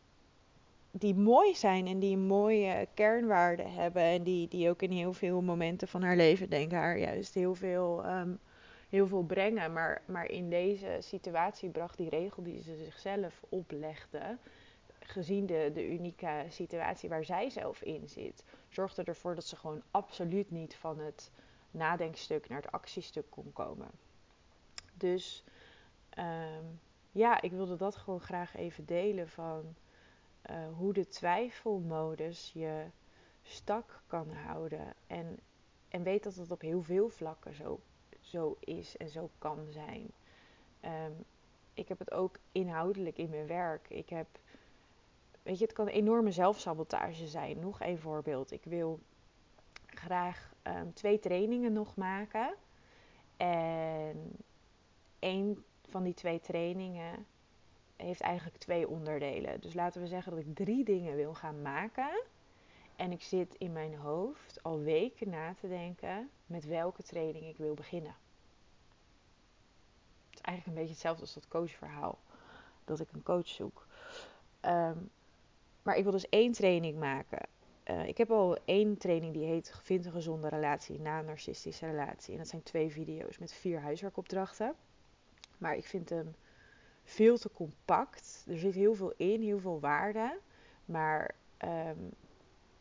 die 1.00 1.16
mooi 1.16 1.56
zijn 1.56 1.88
en 1.88 2.00
die 2.00 2.16
een 2.16 2.28
mooie 2.28 2.88
kernwaarden 2.94 3.74
hebben. 3.74 4.02
En 4.02 4.24
die, 4.24 4.48
die 4.48 4.70
ook 4.70 4.82
in 4.82 4.92
heel 4.92 5.14
veel 5.14 5.42
momenten 5.42 5.88
van 5.88 6.02
haar 6.02 6.16
leven, 6.16 6.50
denk 6.50 6.72
ik, 6.72 6.78
haar 6.78 6.98
juist 6.98 7.34
heel 7.34 7.56
veel, 7.56 8.06
um, 8.06 8.40
heel 8.90 9.08
veel 9.08 9.24
brengen. 9.24 9.74
Maar, 9.74 10.02
maar 10.06 10.30
in 10.30 10.50
deze 10.50 10.98
situatie 11.00 11.70
bracht 11.70 11.98
die 11.98 12.10
regel 12.10 12.44
die 12.44 12.62
ze 12.62 12.76
zichzelf 12.76 13.42
oplegde, 13.50 14.38
gezien 15.00 15.46
de, 15.46 15.72
de 15.74 15.88
unieke 15.88 16.46
situatie 16.50 17.10
waar 17.10 17.26
zij 17.26 17.50
zelf 17.50 17.82
in 17.82 18.10
zit, 18.10 18.44
zorgde 18.70 19.04
ervoor 19.04 19.36
dat 19.36 19.46
ze 19.46 19.56
gewoon 19.56 19.82
absoluut 19.92 20.52
niet 20.52 20.76
van 20.76 21.00
het 21.00 21.32
nadenkstuk 21.72 22.50
naar 22.50 22.62
het 22.62 22.72
actiestuk 22.72 23.26
kon 23.30 23.54
komen. 23.54 23.90
Dus 24.94 25.44
um, 26.18 26.80
ja, 27.12 27.42
ik 27.42 27.52
wilde 27.52 27.76
dat 27.76 27.96
gewoon 27.96 28.20
graag 28.20 28.56
even 28.56 28.86
delen 28.86 29.30
van 29.30 29.76
uh, 30.50 30.56
hoe 30.78 30.94
de 30.94 31.08
twijfelmodus 31.08 32.52
je 32.54 32.86
stak 33.44 34.02
kan 34.08 34.32
houden. 34.32 34.94
En, 35.08 35.40
en 35.88 36.04
weet 36.04 36.24
dat 36.24 36.36
het 36.36 36.52
op 36.52 36.62
heel 36.62 36.82
veel 36.82 37.10
vlakken 37.10 37.54
zo, 37.54 37.80
zo 38.20 38.58
is 38.60 38.98
en 38.98 39.10
zo 39.10 39.30
kan 39.38 39.68
zijn. 39.70 40.12
Um, 40.82 41.26
ik 41.74 41.88
heb 41.88 42.00
het 42.00 42.12
ook 42.12 42.38
inhoudelijk 42.52 43.18
in 43.18 43.30
mijn 43.30 43.48
werk. 43.48 43.90
Ik 43.90 44.10
heb, 44.10 44.28
weet 45.44 45.58
je, 45.58 45.66
het 45.66 45.74
kan 45.74 45.88
enorme 45.88 46.32
zelfsabotage 46.32 47.28
zijn. 47.28 47.60
Nog 47.60 47.82
een 47.82 48.00
voorbeeld. 48.00 48.52
Ik 48.52 48.64
wil 48.64 49.00
graag 49.86 50.54
um, 50.64 50.94
twee 50.94 51.20
trainingen 51.20 51.74
nog 51.74 51.96
maken. 51.96 52.56
En 53.38 54.32
één 55.20 55.64
van 55.90 56.04
die 56.04 56.14
twee 56.14 56.40
trainingen 56.40 57.26
heeft 57.98 58.22
eigenlijk 58.22 58.58
twee 58.58 58.88
onderdelen. 58.88 59.62
Dus 59.62 59.74
laten 59.74 60.02
we 60.02 60.08
zeggen 60.08 60.32
dat 60.32 60.42
ik 60.42 60.56
drie 60.56 60.84
dingen 60.84 61.16
wil 61.16 61.34
gaan 61.34 61.62
maken. 61.62 62.24
En 62.96 63.12
ik 63.12 63.22
zit 63.22 63.56
in 63.58 63.72
mijn 63.72 63.96
hoofd 63.96 64.64
al 64.64 64.80
weken 64.80 65.30
na 65.30 65.54
te 65.54 65.68
denken 65.68 66.30
met 66.46 66.66
welke 66.66 67.04
training 67.04 67.46
ik 67.46 67.58
wil 67.58 67.74
beginnen. 67.74 68.16
Het 70.30 70.40
is 70.40 70.42
eigenlijk 70.42 70.68
een 70.68 70.74
beetje 70.74 70.94
hetzelfde 70.94 71.22
als 71.22 71.34
dat 71.34 71.48
coachverhaal. 71.48 72.20
Dat 72.86 73.00
ik 73.00 73.12
een 73.12 73.24
coach 73.24 73.48
zoek. 73.48 73.88
Um, 74.62 75.10
maar 75.82 75.98
ik 75.98 76.04
wil 76.04 76.12
dus 76.12 76.30
één 76.30 76.52
training 76.52 77.00
maken. 77.00 77.48
Uh, 77.86 78.08
ik 78.08 78.18
heb 78.18 78.32
al 78.32 78.58
één 78.66 78.98
training 78.98 79.34
die 79.34 79.46
heet 79.46 79.80
Vind 79.84 80.06
een 80.06 80.12
gezonde 80.12 80.50
relatie 80.50 81.00
na 81.00 81.20
een 81.20 81.26
narcistische 81.26 81.86
relatie. 81.86 82.32
En 82.32 82.40
dat 82.40 82.48
zijn 82.48 82.64
twee 82.64 82.92
video's 82.92 83.38
met 83.38 83.54
vier 83.54 83.82
huiswerkopdrachten. 83.82 84.76
Maar 85.58 85.76
ik 85.76 85.86
vind 85.86 86.10
hem 86.10 86.36
veel 87.08 87.38
te 87.38 87.50
compact. 87.54 88.46
Er 88.48 88.58
zit 88.58 88.74
heel 88.74 88.96
veel 88.96 89.14
in, 89.18 89.42
heel 89.42 89.60
veel 89.60 89.80
waarde. 89.80 90.40
Maar 90.86 91.36
um, 91.66 92.12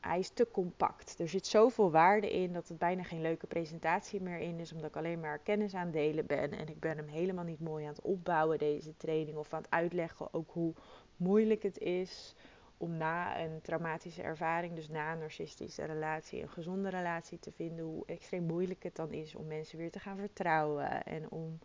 hij 0.01 0.19
is 0.19 0.29
te 0.29 0.49
compact. 0.51 1.19
Er 1.19 1.29
zit 1.29 1.47
zoveel 1.47 1.91
waarde 1.91 2.33
in 2.33 2.53
dat 2.53 2.69
het 2.69 2.79
bijna 2.79 3.03
geen 3.03 3.21
leuke 3.21 3.47
presentatie 3.47 4.21
meer 4.21 4.39
in 4.39 4.61
is, 4.61 4.73
omdat 4.73 4.89
ik 4.89 4.97
alleen 4.97 5.21
maar 5.21 5.39
kennis 5.39 5.75
aan 5.75 5.91
delen 5.91 6.27
ben. 6.27 6.53
En 6.53 6.69
ik 6.69 6.81
ben 6.81 6.97
hem 6.97 7.09
helemaal 7.09 7.45
niet 7.45 7.61
mooi 7.61 7.85
aan 7.85 7.91
het 7.91 8.03
opbouwen, 8.03 8.59
deze 8.59 8.97
training, 8.97 9.37
of 9.37 9.53
aan 9.53 9.63
het 9.63 9.71
uitleggen 9.71 10.35
ook 10.35 10.51
hoe 10.51 10.73
moeilijk 11.17 11.63
het 11.63 11.79
is 11.79 12.35
om 12.77 12.97
na 12.97 13.41
een 13.41 13.61
traumatische 13.63 14.23
ervaring, 14.23 14.75
dus 14.75 14.89
na 14.89 15.13
een 15.13 15.19
narcistische 15.19 15.85
relatie, 15.85 16.43
een 16.43 16.49
gezonde 16.49 16.89
relatie 16.89 17.39
te 17.39 17.53
vinden, 17.53 17.85
hoe 17.85 18.07
extreem 18.07 18.45
moeilijk 18.45 18.83
het 18.83 18.97
dan 18.97 19.13
is 19.13 19.35
om 19.35 19.47
mensen 19.47 19.79
weer 19.79 19.91
te 19.91 19.99
gaan 19.99 20.17
vertrouwen 20.17 21.05
en 21.05 21.31
om 21.31 21.59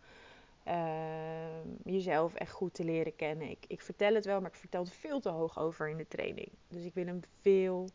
jezelf 1.84 2.34
echt 2.34 2.52
goed 2.52 2.74
te 2.74 2.84
leren 2.84 3.16
kennen. 3.16 3.50
Ik, 3.50 3.64
ik 3.66 3.80
vertel 3.80 4.14
het 4.14 4.24
wel, 4.24 4.40
maar 4.40 4.50
ik 4.50 4.56
vertel 4.56 4.82
het 4.82 4.92
veel 4.92 5.20
te 5.20 5.28
hoog 5.28 5.58
over 5.58 5.88
in 5.88 5.96
de 5.96 6.08
training. 6.08 6.48
Dus 6.68 6.84
ik 6.84 6.94
wil 6.94 7.06
hem 7.06 7.20
veel 7.40 7.88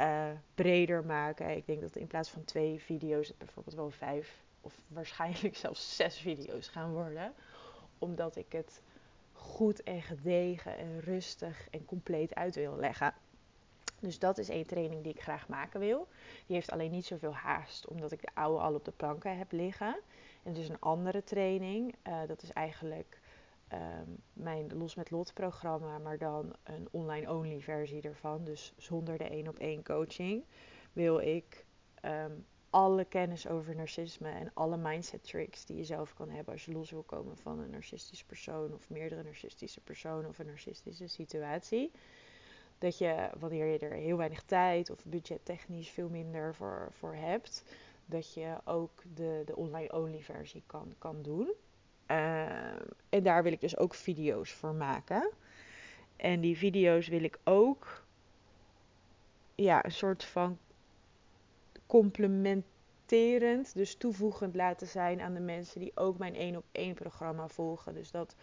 uh, 0.00 0.30
breder 0.54 1.04
maken. 1.04 1.56
Ik 1.56 1.66
denk 1.66 1.80
dat 1.80 1.96
in 1.96 2.06
plaats 2.06 2.30
van 2.30 2.44
twee 2.44 2.80
video's 2.80 3.28
het 3.28 3.38
bijvoorbeeld 3.38 3.76
wel 3.76 3.90
vijf 3.90 4.42
of 4.60 4.74
waarschijnlijk 4.88 5.56
zelfs 5.56 5.96
zes 5.96 6.18
video's 6.18 6.68
gaan 6.68 6.92
worden. 6.92 7.32
Omdat 7.98 8.36
ik 8.36 8.52
het 8.52 8.80
goed 9.32 9.82
en 9.82 10.02
gedegen 10.02 10.78
en 10.78 11.00
rustig 11.00 11.68
en 11.70 11.84
compleet 11.84 12.34
uit 12.34 12.54
wil 12.54 12.76
leggen. 12.76 13.14
Dus 14.00 14.18
dat 14.18 14.38
is 14.38 14.48
één 14.48 14.66
training 14.66 15.02
die 15.02 15.12
ik 15.12 15.22
graag 15.22 15.48
maken 15.48 15.80
wil. 15.80 16.08
Die 16.46 16.56
heeft 16.56 16.70
alleen 16.70 16.90
niet 16.90 17.06
zoveel 17.06 17.34
haast, 17.34 17.86
omdat 17.86 18.12
ik 18.12 18.20
de 18.20 18.30
oude 18.34 18.60
al 18.60 18.74
op 18.74 18.84
de 18.84 18.90
planken 18.90 19.38
heb 19.38 19.52
liggen. 19.52 20.00
En 20.42 20.52
dus 20.52 20.68
een 20.68 20.80
andere 20.80 21.24
training, 21.24 21.94
uh, 22.08 22.20
dat 22.26 22.42
is 22.42 22.52
eigenlijk 22.52 23.20
um, 23.72 24.22
mijn 24.32 24.76
Los 24.76 24.94
met 24.94 25.10
Lot 25.10 25.34
programma, 25.34 25.98
maar 25.98 26.18
dan 26.18 26.56
een 26.62 26.88
online-only 26.90 27.60
versie 27.60 28.02
ervan. 28.02 28.44
Dus 28.44 28.72
zonder 28.76 29.18
de 29.18 29.28
één 29.28 29.48
op 29.48 29.58
één 29.58 29.84
coaching 29.84 30.44
wil 30.92 31.18
ik 31.18 31.64
um, 32.04 32.46
alle 32.70 33.04
kennis 33.04 33.48
over 33.48 33.76
narcisme 33.76 34.30
en 34.30 34.50
alle 34.54 34.76
mindset 34.76 35.24
tricks 35.24 35.64
die 35.64 35.76
je 35.76 35.84
zelf 35.84 36.14
kan 36.14 36.30
hebben 36.30 36.52
als 36.52 36.64
je 36.64 36.72
los 36.72 36.90
wil 36.90 37.02
komen 37.02 37.36
van 37.36 37.58
een 37.58 37.70
narcistische 37.70 38.26
persoon 38.26 38.74
of 38.74 38.90
meerdere 38.90 39.22
narcistische 39.22 39.80
personen 39.80 40.28
of 40.28 40.38
een 40.38 40.46
narcistische 40.46 41.06
situatie. 41.06 41.90
Dat 42.78 42.98
je, 42.98 43.30
wanneer 43.38 43.66
je 43.66 43.78
er 43.78 43.92
heel 43.92 44.16
weinig 44.16 44.42
tijd 44.42 44.90
of 44.90 45.04
budgettechnisch 45.04 45.90
veel 45.90 46.08
minder 46.08 46.54
voor, 46.54 46.88
voor 46.92 47.14
hebt, 47.14 47.64
dat 48.10 48.34
je 48.34 48.56
ook 48.64 49.02
de, 49.14 49.42
de 49.46 49.56
online-only 49.56 50.22
versie 50.22 50.62
kan, 50.66 50.94
kan 50.98 51.22
doen. 51.22 51.52
Uh, 52.06 52.46
en 53.08 53.22
daar 53.22 53.42
wil 53.42 53.52
ik 53.52 53.60
dus 53.60 53.76
ook 53.76 53.94
video's 53.94 54.52
voor 54.52 54.74
maken. 54.74 55.30
En 56.16 56.40
die 56.40 56.56
video's 56.56 57.08
wil 57.08 57.22
ik 57.22 57.38
ook 57.44 58.04
ja, 59.54 59.84
een 59.84 59.92
soort 59.92 60.24
van 60.24 60.58
complementerend, 61.86 63.74
dus 63.74 63.94
toevoegend 63.94 64.54
laten 64.54 64.86
zijn 64.86 65.20
aan 65.20 65.34
de 65.34 65.40
mensen 65.40 65.80
die 65.80 65.92
ook 65.94 66.18
mijn 66.18 66.34
1 66.34 66.56
op 66.56 66.64
1 66.72 66.94
programma 66.94 67.48
volgen. 67.48 67.94
Dus 67.94 68.10
dat 68.10 68.36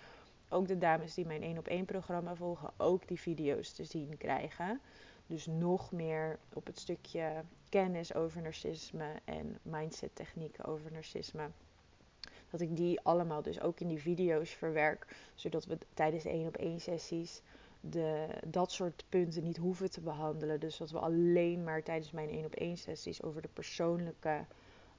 ook 0.50 0.68
de 0.68 0.78
dames 0.78 1.14
die 1.14 1.26
mijn 1.26 1.44
1 1.44 1.58
op 1.58 1.68
1 1.68 1.86
programma 1.86 2.36
volgen 2.36 2.72
ook 2.78 3.08
die 3.08 3.20
video's 3.20 3.72
te 3.72 3.84
zien 3.84 4.18
krijgen. 4.18 4.82
Dus 5.28 5.46
nog 5.46 5.92
meer 5.92 6.40
op 6.54 6.66
het 6.66 6.80
stukje 6.80 7.44
kennis 7.70 8.14
over 8.14 8.42
narcisme 8.42 9.12
en 9.26 9.60
mindset 9.62 10.16
technieken 10.16 10.66
over 10.66 10.92
narcisme. 10.92 11.50
Dat 12.50 12.62
ik 12.62 12.76
die 12.76 13.00
allemaal 13.02 13.42
dus 13.42 13.62
ook 13.62 13.80
in 13.80 13.88
die 13.88 14.02
video's 14.02 14.50
verwerk. 14.52 15.16
Zodat 15.36 15.66
we 15.66 15.78
tijdens 15.94 16.24
de 16.24 16.30
1 16.30 16.48
op 16.48 16.58
1 16.58 16.80
sessies 16.80 17.42
de, 17.80 18.28
dat 18.48 18.72
soort 18.72 19.06
punten 19.10 19.44
niet 19.44 19.58
hoeven 19.58 19.92
te 19.92 20.02
behandelen. 20.02 20.60
Dus 20.60 20.78
dat 20.78 20.92
we 20.92 21.00
alleen 21.00 21.64
maar 21.64 21.84
tijdens 21.84 22.12
mijn 22.12 22.30
1 22.30 22.46
op 22.46 22.54
1 22.56 22.78
sessies 22.78 23.24
over 23.24 23.42
de 23.42 23.50
persoonlijke, 23.54 24.46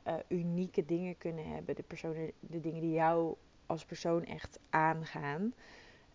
uh, 0.06 0.14
unieke 0.28 0.84
dingen 0.84 1.18
kunnen 1.18 1.48
hebben. 1.48 1.74
De, 1.74 1.82
personen, 1.82 2.32
de 2.40 2.60
dingen 2.60 2.80
die 2.80 2.92
jou 2.92 3.34
als 3.66 3.84
persoon 3.84 4.24
echt 4.24 4.58
aangaan. 4.70 5.54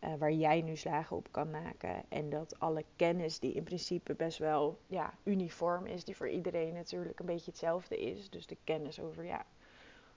Uh, 0.03 0.13
waar 0.15 0.31
jij 0.31 0.61
nu 0.61 0.75
slagen 0.75 1.17
op 1.17 1.27
kan 1.31 1.51
maken. 1.51 2.03
En 2.09 2.29
dat 2.29 2.59
alle 2.59 2.83
kennis, 2.95 3.39
die 3.39 3.53
in 3.53 3.63
principe 3.63 4.13
best 4.13 4.37
wel 4.37 4.79
ja, 4.87 5.13
uniform 5.23 5.85
is, 5.85 6.03
die 6.03 6.15
voor 6.15 6.29
iedereen 6.29 6.73
natuurlijk 6.73 7.19
een 7.19 7.25
beetje 7.25 7.51
hetzelfde 7.51 7.97
is. 7.97 8.29
Dus 8.29 8.47
de 8.47 8.57
kennis 8.63 8.99
over 8.99 9.25
ja, 9.25 9.45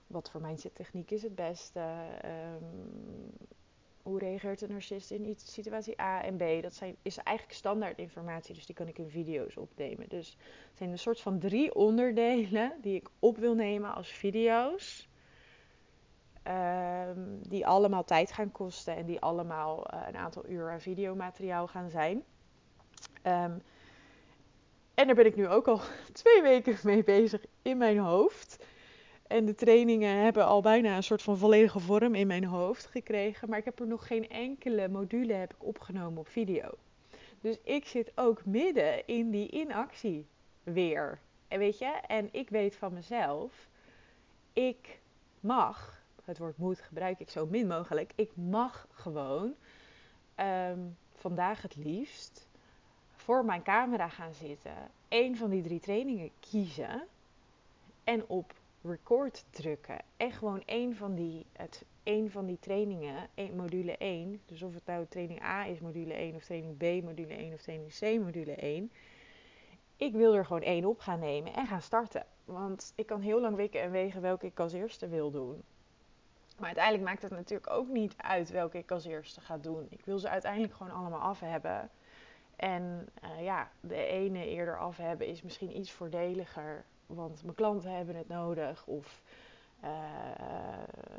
wat 0.07 0.29
voor 0.29 0.41
mindset 0.41 0.75
techniek 0.75 1.11
is 1.11 1.23
het 1.23 1.35
beste. 1.35 1.79
Um, 2.25 3.31
hoe 4.01 4.19
reageert 4.19 4.61
een 4.61 4.71
narcist 4.71 5.11
in 5.11 5.33
situatie 5.37 6.01
A 6.01 6.23
en 6.23 6.37
B? 6.37 6.61
Dat 6.61 6.73
zijn, 6.73 6.95
is 7.01 7.17
eigenlijk 7.17 7.57
standaard 7.57 7.97
informatie, 7.97 8.55
dus 8.55 8.65
die 8.65 8.75
kan 8.75 8.87
ik 8.87 8.97
in 8.97 9.09
video's 9.09 9.57
opnemen. 9.57 10.09
Dus 10.09 10.37
het 10.69 10.77
zijn 10.77 10.89
een 10.89 10.99
soort 10.99 11.21
van 11.21 11.39
drie 11.39 11.75
onderdelen 11.75 12.73
die 12.81 12.95
ik 12.95 13.09
op 13.19 13.37
wil 13.37 13.55
nemen 13.55 13.93
als 13.93 14.09
video's. 14.09 15.09
Um, 16.47 17.41
die 17.49 17.67
allemaal 17.67 18.03
tijd 18.03 18.31
gaan 18.31 18.51
kosten 18.51 18.95
en 18.95 19.05
die 19.05 19.19
allemaal 19.19 19.93
uh, 19.93 20.01
een 20.07 20.17
aantal 20.17 20.47
uur 20.47 20.71
aan 20.71 20.81
videomateriaal 20.81 21.67
gaan 21.67 21.89
zijn. 21.89 22.23
Um, 23.23 23.61
en 24.93 25.05
daar 25.05 25.15
ben 25.15 25.25
ik 25.25 25.35
nu 25.35 25.47
ook 25.47 25.67
al 25.67 25.81
twee 26.11 26.41
weken 26.41 26.77
mee 26.83 27.03
bezig 27.03 27.45
in 27.61 27.77
mijn 27.77 27.97
hoofd. 27.97 28.65
En 29.27 29.45
de 29.45 29.55
trainingen 29.55 30.17
hebben 30.17 30.45
al 30.45 30.61
bijna 30.61 30.95
een 30.95 31.03
soort 31.03 31.21
van 31.21 31.37
volledige 31.37 31.79
vorm 31.79 32.15
in 32.15 32.27
mijn 32.27 32.45
hoofd 32.45 32.85
gekregen. 32.85 33.49
Maar 33.49 33.57
ik 33.57 33.65
heb 33.65 33.79
er 33.79 33.87
nog 33.87 34.07
geen 34.07 34.29
enkele 34.29 34.87
module 34.87 35.33
heb 35.33 35.53
ik 35.53 35.63
opgenomen 35.63 36.19
op 36.19 36.27
video. 36.27 36.69
Dus 37.41 37.57
ik 37.63 37.85
zit 37.85 38.11
ook 38.15 38.45
midden 38.45 39.07
in 39.07 39.31
die 39.31 39.51
inactie 39.51 40.27
weer. 40.63 41.19
En 41.47 41.59
weet 41.59 41.77
je, 41.77 41.99
en 42.07 42.29
ik 42.31 42.49
weet 42.49 42.75
van 42.75 42.93
mezelf, 42.93 43.69
ik 44.53 44.99
mag, 45.39 45.96
het 46.27 46.37
woord 46.37 46.57
moet 46.57 46.81
gebruik 46.81 47.19
ik 47.19 47.29
zo 47.29 47.45
min 47.45 47.67
mogelijk, 47.67 48.11
ik 48.15 48.35
mag 48.35 48.87
gewoon 48.91 49.53
um, 50.39 50.97
vandaag 51.13 51.61
het 51.61 51.75
liefst 51.75 52.47
voor 53.15 53.45
mijn 53.45 53.63
camera 53.63 54.09
gaan 54.09 54.33
zitten, 54.33 54.91
een 55.07 55.37
van 55.37 55.49
die 55.49 55.61
drie 55.61 55.79
trainingen 55.79 56.31
kiezen 56.39 57.07
en 58.03 58.27
op 58.27 58.53
record 58.81 59.45
drukken. 59.49 59.97
En 60.17 60.31
gewoon 60.31 60.63
één 60.65 60.95
van 60.95 61.15
die, 61.15 61.45
het, 61.51 61.85
één 62.03 62.31
van 62.31 62.45
die 62.45 62.59
trainingen, 62.59 63.29
module 63.55 63.97
1, 63.97 64.41
dus 64.45 64.63
of 64.63 64.73
het 64.73 64.85
nou 64.85 65.05
training 65.09 65.41
A 65.43 65.65
is, 65.65 65.79
module 65.79 66.13
1, 66.13 66.35
of 66.35 66.43
training 66.43 66.77
B, 66.77 67.03
module 67.03 67.33
1, 67.33 67.53
of 67.53 67.61
training 67.61 67.93
C, 67.93 68.23
module 68.23 68.55
1. 68.55 68.91
Ik 69.97 70.13
wil 70.13 70.35
er 70.35 70.45
gewoon 70.45 70.61
één 70.61 70.85
op 70.85 70.99
gaan 70.99 71.19
nemen 71.19 71.53
en 71.53 71.67
gaan 71.67 71.81
starten. 71.81 72.25
Want 72.45 72.93
ik 72.95 73.05
kan 73.05 73.21
heel 73.21 73.41
lang 73.41 73.55
wikken 73.55 73.81
en 73.81 73.91
wegen 73.91 74.21
welke 74.21 74.45
ik 74.45 74.59
als 74.59 74.73
eerste 74.73 75.07
wil 75.07 75.31
doen. 75.31 75.63
Maar 76.57 76.65
uiteindelijk 76.65 77.05
maakt 77.05 77.21
het 77.21 77.31
natuurlijk 77.31 77.69
ook 77.69 77.87
niet 77.87 78.13
uit 78.17 78.49
welke 78.49 78.77
ik 78.77 78.91
als 78.91 79.05
eerste 79.05 79.41
ga 79.41 79.57
doen. 79.57 79.87
Ik 79.89 80.05
wil 80.05 80.19
ze 80.19 80.29
uiteindelijk 80.29 80.73
gewoon 80.73 80.93
allemaal 80.93 81.19
af 81.19 81.39
hebben. 81.39 81.89
En 82.55 83.09
uh, 83.23 83.43
ja, 83.43 83.71
de 83.79 84.05
ene 84.05 84.47
eerder 84.47 84.79
af 84.79 84.97
hebben 84.97 85.27
is 85.27 85.41
misschien 85.41 85.77
iets 85.77 85.91
voordeliger 85.91 86.85
want 87.07 87.43
mijn 87.43 87.55
klanten 87.55 87.91
hebben 87.91 88.15
het 88.15 88.27
nodig. 88.27 88.87
Of 88.87 89.23
uh, 89.83 89.89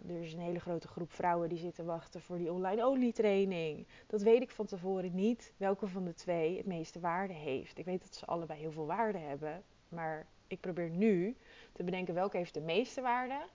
er 0.09 0.23
is 0.23 0.33
een 0.33 0.41
hele 0.41 0.61
grote 0.61 0.89
groep 0.89 1.13
vrouwen 1.13 1.49
die 1.49 1.59
zitten 1.59 1.85
wachten 1.85 2.21
voor 2.21 2.39
die 2.39 2.53
online 2.53 2.85
olietraining. 2.85 3.87
Dat 4.07 4.23
weet 4.23 4.43
ik 4.43 4.51
van 4.51 4.67
tevoren 4.67 5.15
niet 5.15 5.53
welke 5.57 5.87
van 5.87 6.05
de 6.05 6.15
twee 6.15 6.57
het 6.57 6.67
meeste 6.67 7.01
waarde 7.01 7.33
heeft. 7.33 7.79
Ik 7.79 7.85
weet 7.85 8.03
dat 8.03 8.15
ze 8.15 8.27
allebei 8.27 8.61
heel 8.61 8.73
veel 8.73 8.87
waarde 8.87 9.19
hebben. 9.19 9.63
Maar 9.89 10.27
ik 10.47 10.61
probeer 10.61 10.91
nu 10.91 11.37
te 11.73 11.85
bedenken 11.85 12.15
welke 12.15 12.37
heeft 12.37 12.55
de 12.55 12.61
meeste 12.61 13.01
waarde. 13.01 13.47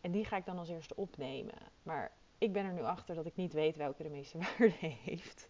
En 0.00 0.10
die 0.10 0.24
ga 0.24 0.36
ik 0.36 0.44
dan 0.44 0.58
als 0.58 0.68
eerste 0.68 0.96
opnemen. 0.96 1.54
Maar 1.82 2.12
ik 2.38 2.52
ben 2.52 2.64
er 2.64 2.72
nu 2.72 2.82
achter 2.82 3.14
dat 3.14 3.26
ik 3.26 3.36
niet 3.36 3.52
weet 3.52 3.76
welke 3.76 4.02
de 4.02 4.10
meeste 4.10 4.38
waarde 4.58 4.74
heeft. 4.80 5.48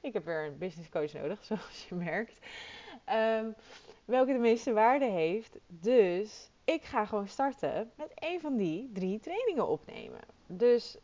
ik 0.00 0.12
heb 0.12 0.24
weer 0.24 0.44
een 0.44 0.58
business 0.58 0.90
coach 0.90 1.12
nodig, 1.12 1.44
zoals 1.44 1.86
je 1.88 1.94
merkt. 1.94 2.38
Um, 3.10 3.54
welke 4.04 4.32
de 4.32 4.38
meeste 4.38 4.72
waarde 4.72 5.04
heeft. 5.04 5.56
Dus 5.66 6.50
ik 6.64 6.82
ga 6.82 7.04
gewoon 7.04 7.28
starten 7.28 7.92
met 7.96 8.12
een 8.14 8.40
van 8.40 8.56
die 8.56 8.90
drie 8.92 9.20
trainingen 9.20 9.68
opnemen. 9.68 10.20
Dus 10.46 10.96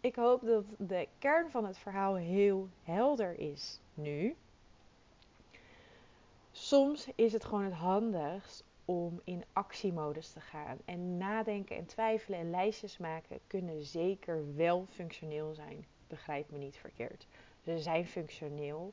ik 0.00 0.16
hoop 0.16 0.46
dat 0.46 0.64
de 0.78 1.08
kern 1.18 1.50
van 1.50 1.64
het 1.64 1.78
verhaal 1.78 2.14
heel 2.14 2.68
helder 2.82 3.38
is 3.38 3.80
nu. 3.94 4.36
Soms 6.52 7.08
is 7.14 7.32
het 7.32 7.44
gewoon 7.44 7.64
het 7.64 7.74
handigst 7.74 8.64
om 8.84 9.20
in 9.24 9.44
actiemodus 9.52 10.30
te 10.30 10.40
gaan. 10.40 10.78
En 10.84 11.16
nadenken 11.16 11.76
en 11.76 11.86
twijfelen 11.86 12.38
en 12.38 12.50
lijstjes 12.50 12.98
maken 12.98 13.38
kunnen 13.46 13.82
zeker 13.82 14.56
wel 14.56 14.86
functioneel 14.90 15.54
zijn. 15.54 15.86
Begrijp 16.06 16.50
me 16.50 16.58
niet 16.58 16.76
verkeerd. 16.76 17.26
Ze 17.64 17.78
zijn 17.78 18.06
functioneel, 18.06 18.92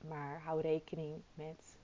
maar 0.00 0.40
hou 0.40 0.60
rekening 0.60 1.22
met 1.34 1.76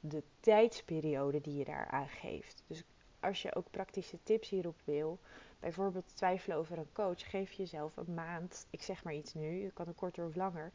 de 0.00 0.22
tijdsperiode 0.40 1.40
die 1.40 1.56
je 1.56 1.64
daar 1.64 1.86
aan 1.86 2.08
geeft. 2.08 2.62
Dus 2.66 2.82
als 3.20 3.42
je 3.42 3.54
ook 3.54 3.70
praktische 3.70 4.18
tips 4.22 4.48
hierop 4.48 4.76
wil, 4.84 5.18
bijvoorbeeld 5.60 6.16
twijfelen 6.16 6.56
over 6.56 6.78
een 6.78 6.92
coach, 6.92 7.30
geef 7.30 7.52
jezelf 7.52 7.96
een 7.96 8.14
maand, 8.14 8.66
ik 8.70 8.82
zeg 8.82 9.04
maar 9.04 9.14
iets 9.14 9.34
nu, 9.34 9.64
het 9.64 9.72
kan 9.72 9.86
een 9.86 9.94
korter 9.94 10.26
of 10.26 10.34
langer, 10.34 10.72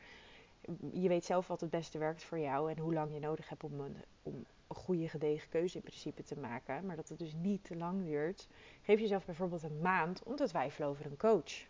je 0.92 1.08
weet 1.08 1.26
zelf 1.26 1.48
wat 1.48 1.62
het 1.62 1.70
beste 1.70 1.98
werkt 1.98 2.24
voor 2.24 2.40
jou 2.40 2.72
en 2.72 2.78
hoe 2.78 2.94
lang 2.94 3.14
je 3.14 3.20
nodig 3.20 3.50
hebt 3.50 3.64
om 3.64 3.80
een, 3.80 3.96
om 4.24 4.46
een 4.70 4.76
goede 4.76 5.10
gedegen 5.10 5.50
keuze 5.50 5.76
in 5.76 5.84
principe 5.84 6.24
te 6.24 6.38
maken. 6.38 6.86
Maar 6.86 6.96
dat 6.96 7.10
het 7.10 7.20
dus 7.20 7.34
niet 7.34 7.64
te 7.64 7.76
lang 7.76 8.06
duurt. 8.06 8.48
Geef 8.82 9.00
jezelf 9.00 9.26
bijvoorbeeld 9.26 9.64
een 9.64 9.82
maand 9.82 10.24
om 10.24 10.36
te 10.36 10.48
twijfelen 10.48 10.90
over 10.90 11.06
een 11.06 11.18
coach. 11.18 11.68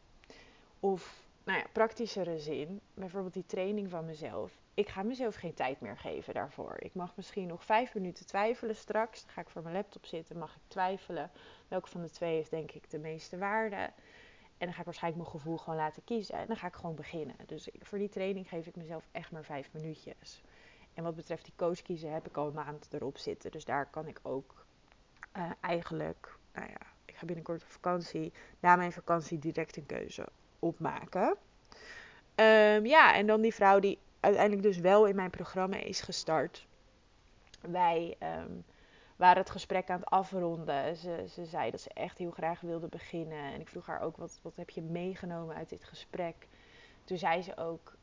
Of, 0.79 1.23
nou 1.43 1.59
ja, 1.59 1.65
praktischere 1.71 2.39
zin, 2.39 2.81
bijvoorbeeld 2.93 3.33
die 3.33 3.45
training 3.45 3.89
van 3.89 4.05
mezelf. 4.05 4.59
Ik 4.73 4.89
ga 4.89 5.03
mezelf 5.03 5.35
geen 5.35 5.53
tijd 5.53 5.81
meer 5.81 5.97
geven 5.97 6.33
daarvoor. 6.33 6.75
Ik 6.79 6.93
mag 6.93 7.15
misschien 7.15 7.47
nog 7.47 7.63
vijf 7.65 7.93
minuten 7.93 8.25
twijfelen 8.25 8.75
straks. 8.75 9.21
Dan 9.23 9.33
ga 9.33 9.41
ik 9.41 9.49
voor 9.49 9.61
mijn 9.61 9.75
laptop 9.75 10.05
zitten, 10.05 10.37
mag 10.37 10.55
ik 10.55 10.61
twijfelen. 10.67 11.31
Welke 11.67 11.89
van 11.89 12.01
de 12.01 12.09
twee 12.09 12.35
heeft 12.35 12.49
denk 12.49 12.71
ik 12.71 12.89
de 12.89 12.99
meeste 12.99 13.37
waarde? 13.37 13.91
En 14.57 14.65
dan 14.65 14.73
ga 14.73 14.79
ik 14.79 14.85
waarschijnlijk 14.85 15.23
mijn 15.23 15.37
gevoel 15.37 15.57
gewoon 15.57 15.79
laten 15.79 16.03
kiezen. 16.03 16.35
En 16.35 16.47
dan 16.47 16.55
ga 16.57 16.67
ik 16.67 16.73
gewoon 16.73 16.95
beginnen. 16.95 17.35
Dus 17.45 17.69
voor 17.79 17.97
die 17.97 18.09
training 18.09 18.49
geef 18.49 18.67
ik 18.67 18.75
mezelf 18.75 19.07
echt 19.11 19.31
maar 19.31 19.43
vijf 19.43 19.69
minuutjes. 19.73 20.41
En 20.93 21.03
wat 21.03 21.15
betreft 21.15 21.43
die 21.43 21.53
coach 21.55 21.81
kiezen 21.81 22.13
heb 22.13 22.27
ik 22.27 22.37
al 22.37 22.47
een 22.47 22.53
maand 22.53 22.87
erop 22.91 23.17
zitten. 23.17 23.51
Dus 23.51 23.65
daar 23.65 23.85
kan 23.85 24.07
ik 24.07 24.19
ook 24.21 24.65
uh, 25.37 25.51
eigenlijk, 25.61 26.37
nou 26.53 26.69
ja, 26.69 26.79
ik 27.05 27.15
ga 27.15 27.25
binnenkort 27.25 27.61
op 27.61 27.69
vakantie. 27.69 28.33
Na 28.59 28.75
mijn 28.75 28.91
vakantie 28.91 29.39
direct 29.39 29.77
een 29.77 29.85
keuze 29.85 30.27
opmaken. 30.59 31.37
Um, 32.35 32.85
ja, 32.85 33.13
en 33.15 33.27
dan 33.27 33.41
die 33.41 33.53
vrouw 33.53 33.79
die 33.79 33.97
uiteindelijk 34.19 34.63
dus 34.63 34.77
wel 34.77 35.05
in 35.05 35.15
mijn 35.15 35.29
programma 35.29 35.77
is 35.77 36.01
gestart. 36.01 36.67
Wij 37.61 38.17
um, 38.23 38.65
waren 39.15 39.37
het 39.37 39.49
gesprek 39.49 39.89
aan 39.89 39.99
het 39.99 40.09
afronden. 40.09 40.95
Ze, 40.95 41.25
ze 41.29 41.45
zei 41.45 41.71
dat 41.71 41.81
ze 41.81 41.89
echt 41.93 42.17
heel 42.17 42.31
graag 42.31 42.61
wilde 42.61 42.87
beginnen. 42.87 43.53
En 43.53 43.59
ik 43.59 43.67
vroeg 43.67 43.85
haar 43.85 44.01
ook, 44.01 44.17
wat, 44.17 44.39
wat 44.41 44.55
heb 44.55 44.69
je 44.69 44.81
meegenomen 44.81 45.55
uit 45.55 45.69
dit 45.69 45.83
gesprek? 45.83 46.47
Toen 47.03 47.17
zei 47.17 47.41
ze 47.41 47.57
ook 47.57 47.97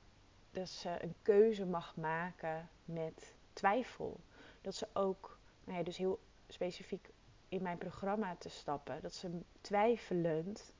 dat 0.56 0.68
ze 0.68 1.02
een 1.02 1.14
keuze 1.22 1.66
mag 1.66 1.96
maken 1.96 2.68
met 2.84 3.34
twijfel. 3.52 4.20
Dat 4.60 4.74
ze 4.74 4.88
ook, 4.92 5.38
nou 5.64 5.78
ja, 5.78 5.84
dus 5.84 5.96
heel 5.96 6.20
specifiek 6.48 7.10
in 7.48 7.62
mijn 7.62 7.78
programma 7.78 8.36
te 8.38 8.48
stappen. 8.48 9.02
Dat 9.02 9.14
ze 9.14 9.40
twijfelend 9.60 10.72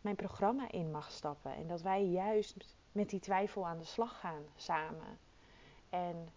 mijn 0.00 0.16
programma 0.16 0.70
in 0.70 0.90
mag 0.90 1.10
stappen. 1.10 1.54
En 1.54 1.66
dat 1.66 1.82
wij 1.82 2.04
juist 2.04 2.76
met 2.92 3.10
die 3.10 3.20
twijfel 3.20 3.66
aan 3.66 3.78
de 3.78 3.84
slag 3.84 4.20
gaan 4.20 4.42
samen. 4.56 5.18
En 5.90 6.28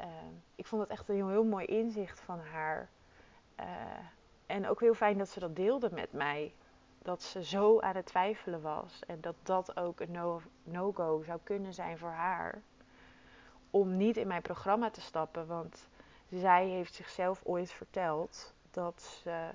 uh, 0.00 0.06
ik 0.54 0.66
vond 0.66 0.82
het 0.82 0.90
echt 0.90 1.08
een 1.08 1.14
heel, 1.14 1.28
heel 1.28 1.44
mooi 1.44 1.64
inzicht 1.66 2.20
van 2.20 2.40
haar. 2.40 2.90
Uh, 3.60 3.66
en 4.46 4.68
ook 4.68 4.80
heel 4.80 4.94
fijn 4.94 5.18
dat 5.18 5.28
ze 5.28 5.40
dat 5.40 5.56
deelde 5.56 5.90
met 5.92 6.12
mij. 6.12 6.54
Dat 7.02 7.22
ze 7.22 7.44
zo 7.44 7.80
aan 7.80 7.96
het 7.96 8.06
twijfelen 8.06 8.60
was. 8.60 9.00
En 9.06 9.20
dat 9.20 9.34
dat 9.42 9.76
ook 9.76 10.00
een 10.00 10.12
no-go 10.62 11.16
no 11.16 11.22
zou 11.22 11.40
kunnen 11.42 11.74
zijn 11.74 11.98
voor 11.98 12.10
haar. 12.10 12.62
Om 13.70 13.96
niet 13.96 14.16
in 14.16 14.26
mijn 14.26 14.42
programma 14.42 14.90
te 14.90 15.00
stappen. 15.00 15.46
Want 15.46 15.88
zij 16.28 16.68
heeft 16.68 16.94
zichzelf 16.94 17.40
ooit 17.44 17.70
verteld 17.70 18.54
dat 18.70 19.02
ze 19.22 19.50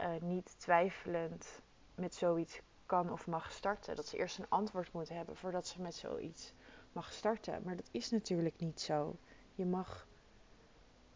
uh, 0.00 0.06
niet 0.20 0.54
twijfelend 0.58 1.60
met 1.94 2.14
zoiets 2.14 2.60
kan 2.86 3.12
of 3.12 3.26
mag 3.26 3.52
starten. 3.52 3.96
Dat 3.96 4.06
ze 4.06 4.16
eerst 4.16 4.38
een 4.38 4.48
antwoord 4.48 4.92
moet 4.92 5.08
hebben 5.08 5.36
voordat 5.36 5.66
ze 5.66 5.82
met 5.82 5.94
zoiets 5.94 6.52
mag 6.92 7.12
starten. 7.12 7.62
Maar 7.64 7.76
dat 7.76 7.88
is 7.90 8.10
natuurlijk 8.10 8.58
niet 8.58 8.80
zo. 8.80 9.16
Je 9.54 9.66
mag, 9.66 10.06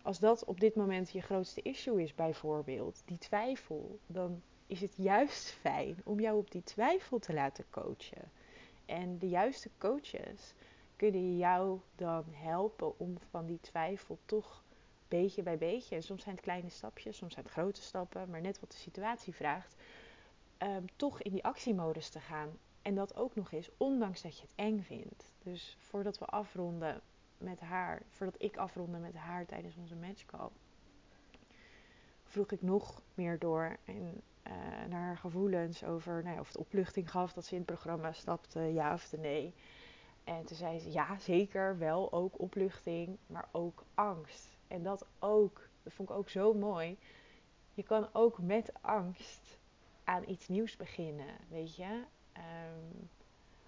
als 0.03 0.19
dat 0.19 0.45
op 0.45 0.61
dit 0.61 0.75
moment 0.75 1.11
je 1.11 1.21
grootste 1.21 1.63
issue 1.63 2.03
is, 2.03 2.15
bijvoorbeeld, 2.15 3.03
die 3.05 3.19
twijfel, 3.19 3.99
dan 4.07 4.43
is 4.69 4.81
het 4.81 4.97
juist 4.97 5.51
fijn 5.51 5.97
om 6.05 6.21
jou 6.21 6.39
op 6.39 6.51
die 6.51 6.63
twijfel 6.63 7.19
te 7.19 7.33
laten 7.33 7.65
coachen. 7.71 8.31
En 8.87 9.19
de 9.19 9.29
juiste 9.29 9.71
coaches 9.79 10.55
kunnen 10.97 11.37
jou 11.37 11.81
dan 11.95 12.25
helpen 12.31 12.99
om 12.99 13.19
van 13.31 13.47
die 13.47 13.61
twijfel 13.61 14.19
toch 14.25 14.63
beetje 15.09 15.43
bij 15.43 15.59
beetje, 15.59 15.95
en 15.95 16.03
soms 16.03 16.23
zijn 16.23 16.35
het 16.35 16.45
kleine 16.45 16.71
stapjes, 16.71 17.17
soms 17.17 17.33
zijn 17.33 17.45
het 17.45 17.55
grote 17.55 17.83
stappen, 17.83 18.31
maar 18.31 18.41
net 18.41 18.61
wat 18.61 18.71
de 18.71 18.77
situatie 18.77 19.35
vraagt, 19.35 19.77
um, 20.59 20.85
toch 20.97 21.23
in 21.23 21.33
die 21.33 21.45
actiemodus 21.45 22.09
te 22.09 22.21
gaan. 22.21 22.59
En 22.83 22.95
dat 22.95 23.17
ook 23.17 23.35
nog 23.35 23.53
eens, 23.53 23.71
ondanks 23.77 24.23
dat 24.23 24.37
je 24.37 24.43
het 24.43 24.67
eng 24.67 24.81
vindt. 24.81 25.33
Dus 25.43 25.77
voordat 25.79 26.19
we 26.19 26.25
afronden 26.25 27.01
met 27.39 27.61
haar, 27.61 28.03
voordat 28.09 28.43
ik 28.43 28.57
afronde 28.57 28.99
met 28.99 29.15
haar 29.15 29.47
tijdens 29.47 29.77
onze 29.77 29.97
matchcall, 29.97 30.49
vroeg 32.25 32.51
ik 32.51 32.63
nog 32.63 33.03
meer 33.15 33.39
door 33.39 33.77
en, 33.85 34.23
naar 34.89 35.01
haar 35.01 35.19
gevoelens 35.19 35.85
over 35.85 36.23
nou 36.23 36.35
ja, 36.35 36.41
of 36.41 36.47
het 36.47 36.57
opluchting 36.57 37.11
gaf 37.11 37.33
dat 37.33 37.45
ze 37.45 37.53
in 37.53 37.57
het 37.61 37.67
programma 37.67 38.13
stapte, 38.13 38.61
ja 38.61 38.93
of 38.93 39.13
nee. 39.19 39.55
En 40.25 40.45
toen 40.45 40.57
zei 40.57 40.79
ze 40.79 40.93
ja, 40.93 41.19
zeker 41.19 41.79
wel, 41.79 42.13
ook 42.13 42.41
opluchting, 42.41 43.17
maar 43.27 43.49
ook 43.53 43.85
angst. 43.95 44.59
En 44.67 44.83
dat 44.83 45.07
ook, 45.19 45.69
dat 45.83 45.93
vond 45.93 46.11
ik 46.11 46.17
ook 46.17 46.29
zo 46.29 46.55
mooi. 46.55 46.99
Je 47.75 47.83
kan 47.83 48.09
ook 48.13 48.39
met 48.39 48.73
angst 48.81 49.59
aan 50.05 50.29
iets 50.29 50.49
nieuws 50.49 50.77
beginnen, 50.77 51.35
weet 51.49 51.77
je. 51.77 52.03
Um, 52.37 53.09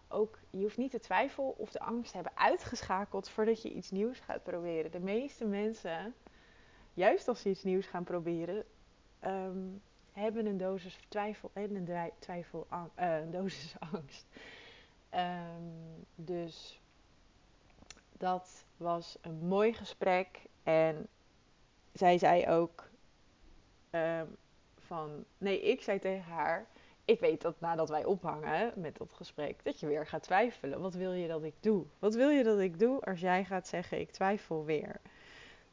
ook, 0.09 0.39
je 0.51 0.63
hoeft 0.63 0.77
niet 0.77 0.91
te 0.91 1.01
twijfelen 1.01 1.59
of 1.59 1.71
de 1.71 1.81
angst 1.81 2.13
hebben 2.13 2.37
uitgeschakeld 2.37 3.29
voordat 3.29 3.63
je 3.63 3.73
iets 3.73 3.91
nieuws 3.91 4.19
gaat 4.19 4.43
proberen. 4.43 4.91
De 4.91 5.01
meeste 5.01 5.47
mensen, 5.47 6.15
juist 6.95 7.29
als 7.29 7.41
ze 7.41 7.49
iets 7.49 7.63
nieuws 7.63 7.87
gaan 7.87 8.05
proberen, 8.05 8.65
um, 9.25 9.83
hebben 10.21 10.47
een 10.47 10.59
dosis 10.59 10.99
twijfel 11.09 11.51
en 11.53 11.75
een, 11.75 12.11
twijfel, 12.19 12.67
uh, 12.99 13.17
dosis 13.31 13.75
angst. 13.93 14.27
Um, 15.15 16.07
dus 16.15 16.81
dat 18.13 18.65
was 18.77 19.19
een 19.21 19.47
mooi 19.47 19.73
gesprek. 19.73 20.41
En 20.63 21.07
zij 21.93 22.19
zei 22.19 22.49
ook: 22.49 22.89
um, 23.91 24.37
van. 24.79 25.25
Nee, 25.39 25.61
ik 25.61 25.83
zei 25.83 25.99
tegen 25.99 26.33
haar. 26.33 26.67
Ik 27.05 27.21
weet 27.21 27.41
dat 27.41 27.61
nadat 27.61 27.89
wij 27.89 28.05
ophangen 28.05 28.73
met 28.77 28.97
dat 28.97 29.13
gesprek, 29.13 29.65
dat 29.65 29.81
je 29.81 29.87
weer 29.87 30.07
gaat 30.07 30.23
twijfelen. 30.23 30.81
Wat 30.81 30.95
wil 30.95 31.13
je 31.13 31.29
dat 31.29 31.43
ik 31.43 31.55
doe? 31.61 31.85
Wat 31.99 32.15
wil 32.15 32.29
je 32.29 32.45
dat 32.45 32.59
ik 32.59 32.79
doe 32.79 33.01
als 33.01 33.21
jij 33.21 33.45
gaat 33.45 33.69
zeggen: 33.69 34.01
ik 34.01 34.11
twijfel 34.11 34.65
weer? 34.65 35.01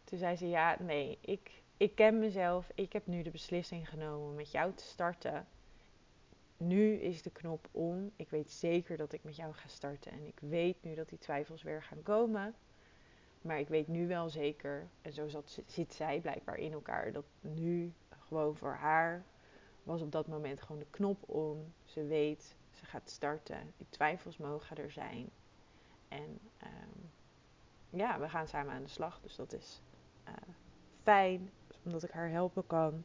Toen 0.03 0.17
zei 0.17 0.35
ze: 0.35 0.47
Ja, 0.47 0.77
nee, 0.79 1.17
ik, 1.21 1.51
ik 1.77 1.95
ken 1.95 2.19
mezelf. 2.19 2.71
Ik 2.75 2.93
heb 2.93 3.07
nu 3.07 3.21
de 3.21 3.31
beslissing 3.31 3.89
genomen 3.89 4.29
om 4.29 4.35
met 4.35 4.51
jou 4.51 4.73
te 4.73 4.83
starten. 4.83 5.47
Nu 6.57 6.93
is 6.93 7.21
de 7.21 7.29
knop 7.29 7.67
om. 7.71 8.11
Ik 8.15 8.29
weet 8.29 8.51
zeker 8.51 8.97
dat 8.97 9.13
ik 9.13 9.23
met 9.23 9.35
jou 9.35 9.53
ga 9.53 9.67
starten. 9.67 10.11
En 10.11 10.27
ik 10.27 10.39
weet 10.39 10.83
nu 10.83 10.95
dat 10.95 11.09
die 11.09 11.17
twijfels 11.17 11.63
weer 11.63 11.83
gaan 11.83 12.03
komen. 12.03 12.55
Maar 13.41 13.59
ik 13.59 13.67
weet 13.67 13.87
nu 13.87 14.07
wel 14.07 14.29
zeker, 14.29 14.87
en 15.01 15.13
zo 15.13 15.27
zat, 15.27 15.59
zit 15.65 15.93
zij 15.93 16.19
blijkbaar 16.19 16.57
in 16.57 16.71
elkaar, 16.71 17.11
dat 17.11 17.25
nu 17.41 17.93
gewoon 18.09 18.55
voor 18.55 18.73
haar 18.73 19.23
was 19.83 20.01
op 20.01 20.11
dat 20.11 20.27
moment 20.27 20.61
gewoon 20.61 20.79
de 20.79 20.87
knop 20.89 21.29
om. 21.29 21.73
Ze 21.83 22.03
weet, 22.03 22.55
ze 22.71 22.85
gaat 22.85 23.09
starten. 23.09 23.73
Die 23.77 23.87
twijfels 23.89 24.37
mogen 24.37 24.77
er 24.77 24.91
zijn. 24.91 25.29
En 26.07 26.39
um, 26.63 27.11
ja, 27.89 28.19
we 28.19 28.29
gaan 28.29 28.47
samen 28.47 28.73
aan 28.73 28.83
de 28.83 28.89
slag. 28.89 29.19
Dus 29.21 29.35
dat 29.35 29.53
is 29.53 29.81
uh, 30.27 30.33
fijn, 31.03 31.51
omdat 31.87 32.03
ik 32.03 32.11
haar 32.11 32.29
helpen 32.29 32.67
kan. 32.67 33.03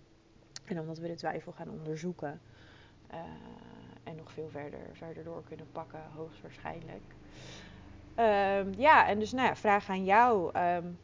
En 0.64 0.81
omdat 0.81 0.99
we 0.99 1.09
de 1.09 1.14
twijfel 1.14 1.53
gaan 1.53 1.71
onderzoeken. 1.71 2.40
Uh, 3.12 3.18
en 4.03 4.16
nog 4.16 4.33
veel 4.33 4.49
verder, 4.49 4.81
verder 4.92 5.25
door 5.25 5.42
kunnen 5.45 5.66
pakken, 5.73 6.01
hoogstwaarschijnlijk. 6.14 7.03
Um, 8.16 8.81
ja, 8.81 9.09
en 9.09 9.18
dus 9.18 9.33
nou 9.33 9.47
ja, 9.47 9.57
vraag 9.57 9.88
aan 9.88 10.05
jou. 10.05 10.59
Um, 10.59 10.99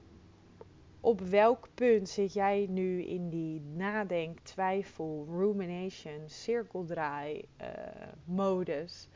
op 1.00 1.20
welk 1.20 1.68
punt 1.74 2.08
zit 2.08 2.32
jij 2.32 2.66
nu 2.70 3.02
in 3.02 3.28
die 3.28 3.60
nadenk, 3.60 4.38
twijfel, 4.40 5.26
rumination, 5.30 6.20
cirkeldraai 6.26 7.44
uh, 7.60 7.68
modus? 8.24 9.08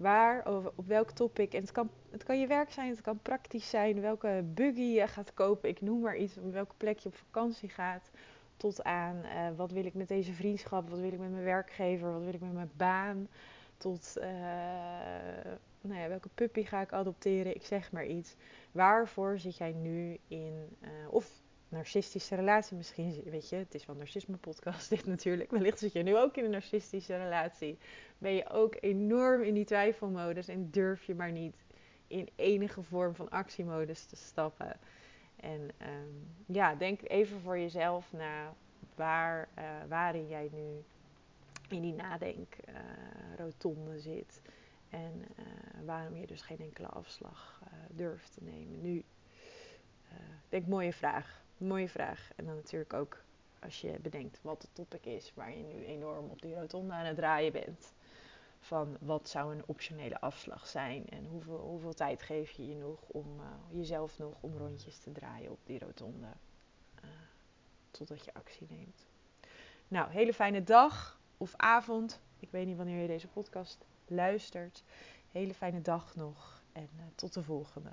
Waar, 0.00 0.46
op 0.76 0.86
welk 0.86 1.10
topic, 1.10 1.54
en 1.54 1.60
het 1.60 1.72
kan, 1.72 1.90
het 2.10 2.22
kan 2.22 2.40
je 2.40 2.46
werk 2.46 2.72
zijn, 2.72 2.90
het 2.90 3.00
kan 3.00 3.18
praktisch 3.22 3.70
zijn, 3.70 4.00
welke 4.00 4.44
buggy 4.54 4.80
je 4.80 5.06
gaat 5.06 5.34
kopen, 5.34 5.68
ik 5.68 5.80
noem 5.80 6.00
maar 6.00 6.16
iets, 6.16 6.38
op 6.38 6.52
welke 6.52 6.74
plek 6.76 6.98
je 6.98 7.08
op 7.08 7.14
vakantie 7.14 7.68
gaat, 7.68 8.10
tot 8.56 8.84
aan 8.84 9.16
uh, 9.24 9.56
wat 9.56 9.70
wil 9.70 9.84
ik 9.84 9.94
met 9.94 10.08
deze 10.08 10.32
vriendschap, 10.32 10.88
wat 10.88 10.98
wil 10.98 11.12
ik 11.12 11.18
met 11.18 11.30
mijn 11.30 11.44
werkgever, 11.44 12.12
wat 12.12 12.22
wil 12.22 12.34
ik 12.34 12.40
met 12.40 12.52
mijn 12.52 12.70
baan, 12.76 13.28
tot 13.76 14.14
uh, 14.18 14.24
nou 15.80 16.00
ja, 16.00 16.08
welke 16.08 16.28
puppy 16.34 16.64
ga 16.64 16.80
ik 16.80 16.92
adopteren, 16.92 17.54
ik 17.54 17.64
zeg 17.64 17.92
maar 17.92 18.06
iets. 18.06 18.34
Waarvoor 18.72 19.38
zit 19.38 19.56
jij 19.56 19.72
nu 19.72 20.18
in, 20.28 20.76
uh, 20.80 20.88
of 21.10 21.30
narcistische 21.70 22.34
relatie 22.34 22.76
misschien, 22.76 23.22
weet 23.24 23.48
je, 23.48 23.56
het 23.56 23.74
is 23.74 23.86
wel 23.86 23.94
een 23.94 24.00
narcisme 24.00 24.36
podcast 24.36 24.88
dit 24.96 25.06
natuurlijk. 25.06 25.50
Wellicht 25.50 25.78
zit 25.78 25.92
je 25.92 26.02
nu 26.02 26.16
ook 26.16 26.36
in 26.36 26.44
een 26.44 26.50
narcistische 26.50 27.16
relatie. 27.16 27.78
Ben 28.18 28.32
je 28.32 28.48
ook 28.48 28.76
enorm 28.80 29.42
in 29.42 29.54
die 29.54 29.64
twijfelmodus 29.64 30.48
en 30.48 30.70
durf 30.70 31.04
je 31.04 31.14
maar 31.14 31.32
niet 31.32 31.56
in 32.06 32.28
enige 32.36 32.82
vorm 32.82 33.14
van 33.14 33.30
actiemodus 33.30 34.04
te 34.04 34.16
stappen. 34.16 34.76
En 35.36 35.60
um, 35.60 36.28
ja, 36.46 36.74
denk 36.74 37.00
even 37.02 37.40
voor 37.40 37.58
jezelf 37.58 38.12
na 38.12 38.54
waar, 38.94 39.48
uh, 39.58 39.64
waarin 39.88 40.28
jij 40.28 40.50
nu 40.52 40.84
in 41.68 41.82
die 41.82 41.94
nadenk 41.94 42.56
uh, 42.68 42.74
rotonde 43.36 44.00
zit. 44.00 44.42
En 44.88 45.24
uh, 45.38 45.44
waarom 45.84 46.16
je 46.16 46.26
dus 46.26 46.42
geen 46.42 46.58
enkele 46.58 46.88
afslag 46.88 47.62
durft 47.90 48.32
te 48.32 48.42
nemen 48.42 48.80
nu. 48.80 49.04
Uh, 50.12 50.18
denk, 50.48 50.66
mooie 50.66 50.92
vraag. 50.92 51.42
Mooie 51.60 51.88
vraag. 51.88 52.30
En 52.36 52.44
dan 52.44 52.54
natuurlijk 52.54 52.92
ook 52.92 53.22
als 53.58 53.80
je 53.80 53.98
bedenkt 54.02 54.38
wat 54.42 54.62
het 54.62 54.74
topic 54.74 55.04
is 55.04 55.32
waar 55.34 55.56
je 55.56 55.62
nu 55.62 55.84
enorm 55.84 56.30
op 56.30 56.42
die 56.42 56.54
rotonde 56.54 56.92
aan 56.92 57.04
het 57.04 57.16
draaien 57.16 57.52
bent. 57.52 57.92
Van 58.60 58.96
wat 59.00 59.28
zou 59.28 59.54
een 59.54 59.62
optionele 59.66 60.20
afslag 60.20 60.66
zijn 60.66 61.08
en 61.08 61.26
hoeveel, 61.26 61.58
hoeveel 61.58 61.94
tijd 61.94 62.22
geef 62.22 62.50
je 62.50 62.68
je 62.68 62.74
nog 62.74 62.98
om 63.06 63.26
jezelf 63.70 64.18
nog 64.18 64.34
om 64.40 64.56
rondjes 64.56 64.98
te 64.98 65.12
draaien 65.12 65.50
op 65.50 65.58
die 65.64 65.78
rotonde. 65.78 66.26
totdat 67.90 68.24
je 68.24 68.34
actie 68.34 68.66
neemt. 68.70 69.06
Nou, 69.88 70.10
hele 70.10 70.34
fijne 70.34 70.64
dag 70.64 71.20
of 71.36 71.54
avond. 71.56 72.20
Ik 72.38 72.50
weet 72.50 72.66
niet 72.66 72.76
wanneer 72.76 73.00
je 73.00 73.06
deze 73.06 73.28
podcast 73.28 73.78
luistert. 74.06 74.82
Hele 75.30 75.54
fijne 75.54 75.82
dag 75.82 76.16
nog 76.16 76.62
en 76.72 76.88
uh, 76.96 77.02
tot 77.14 77.34
de 77.34 77.42
volgende. 77.42 77.90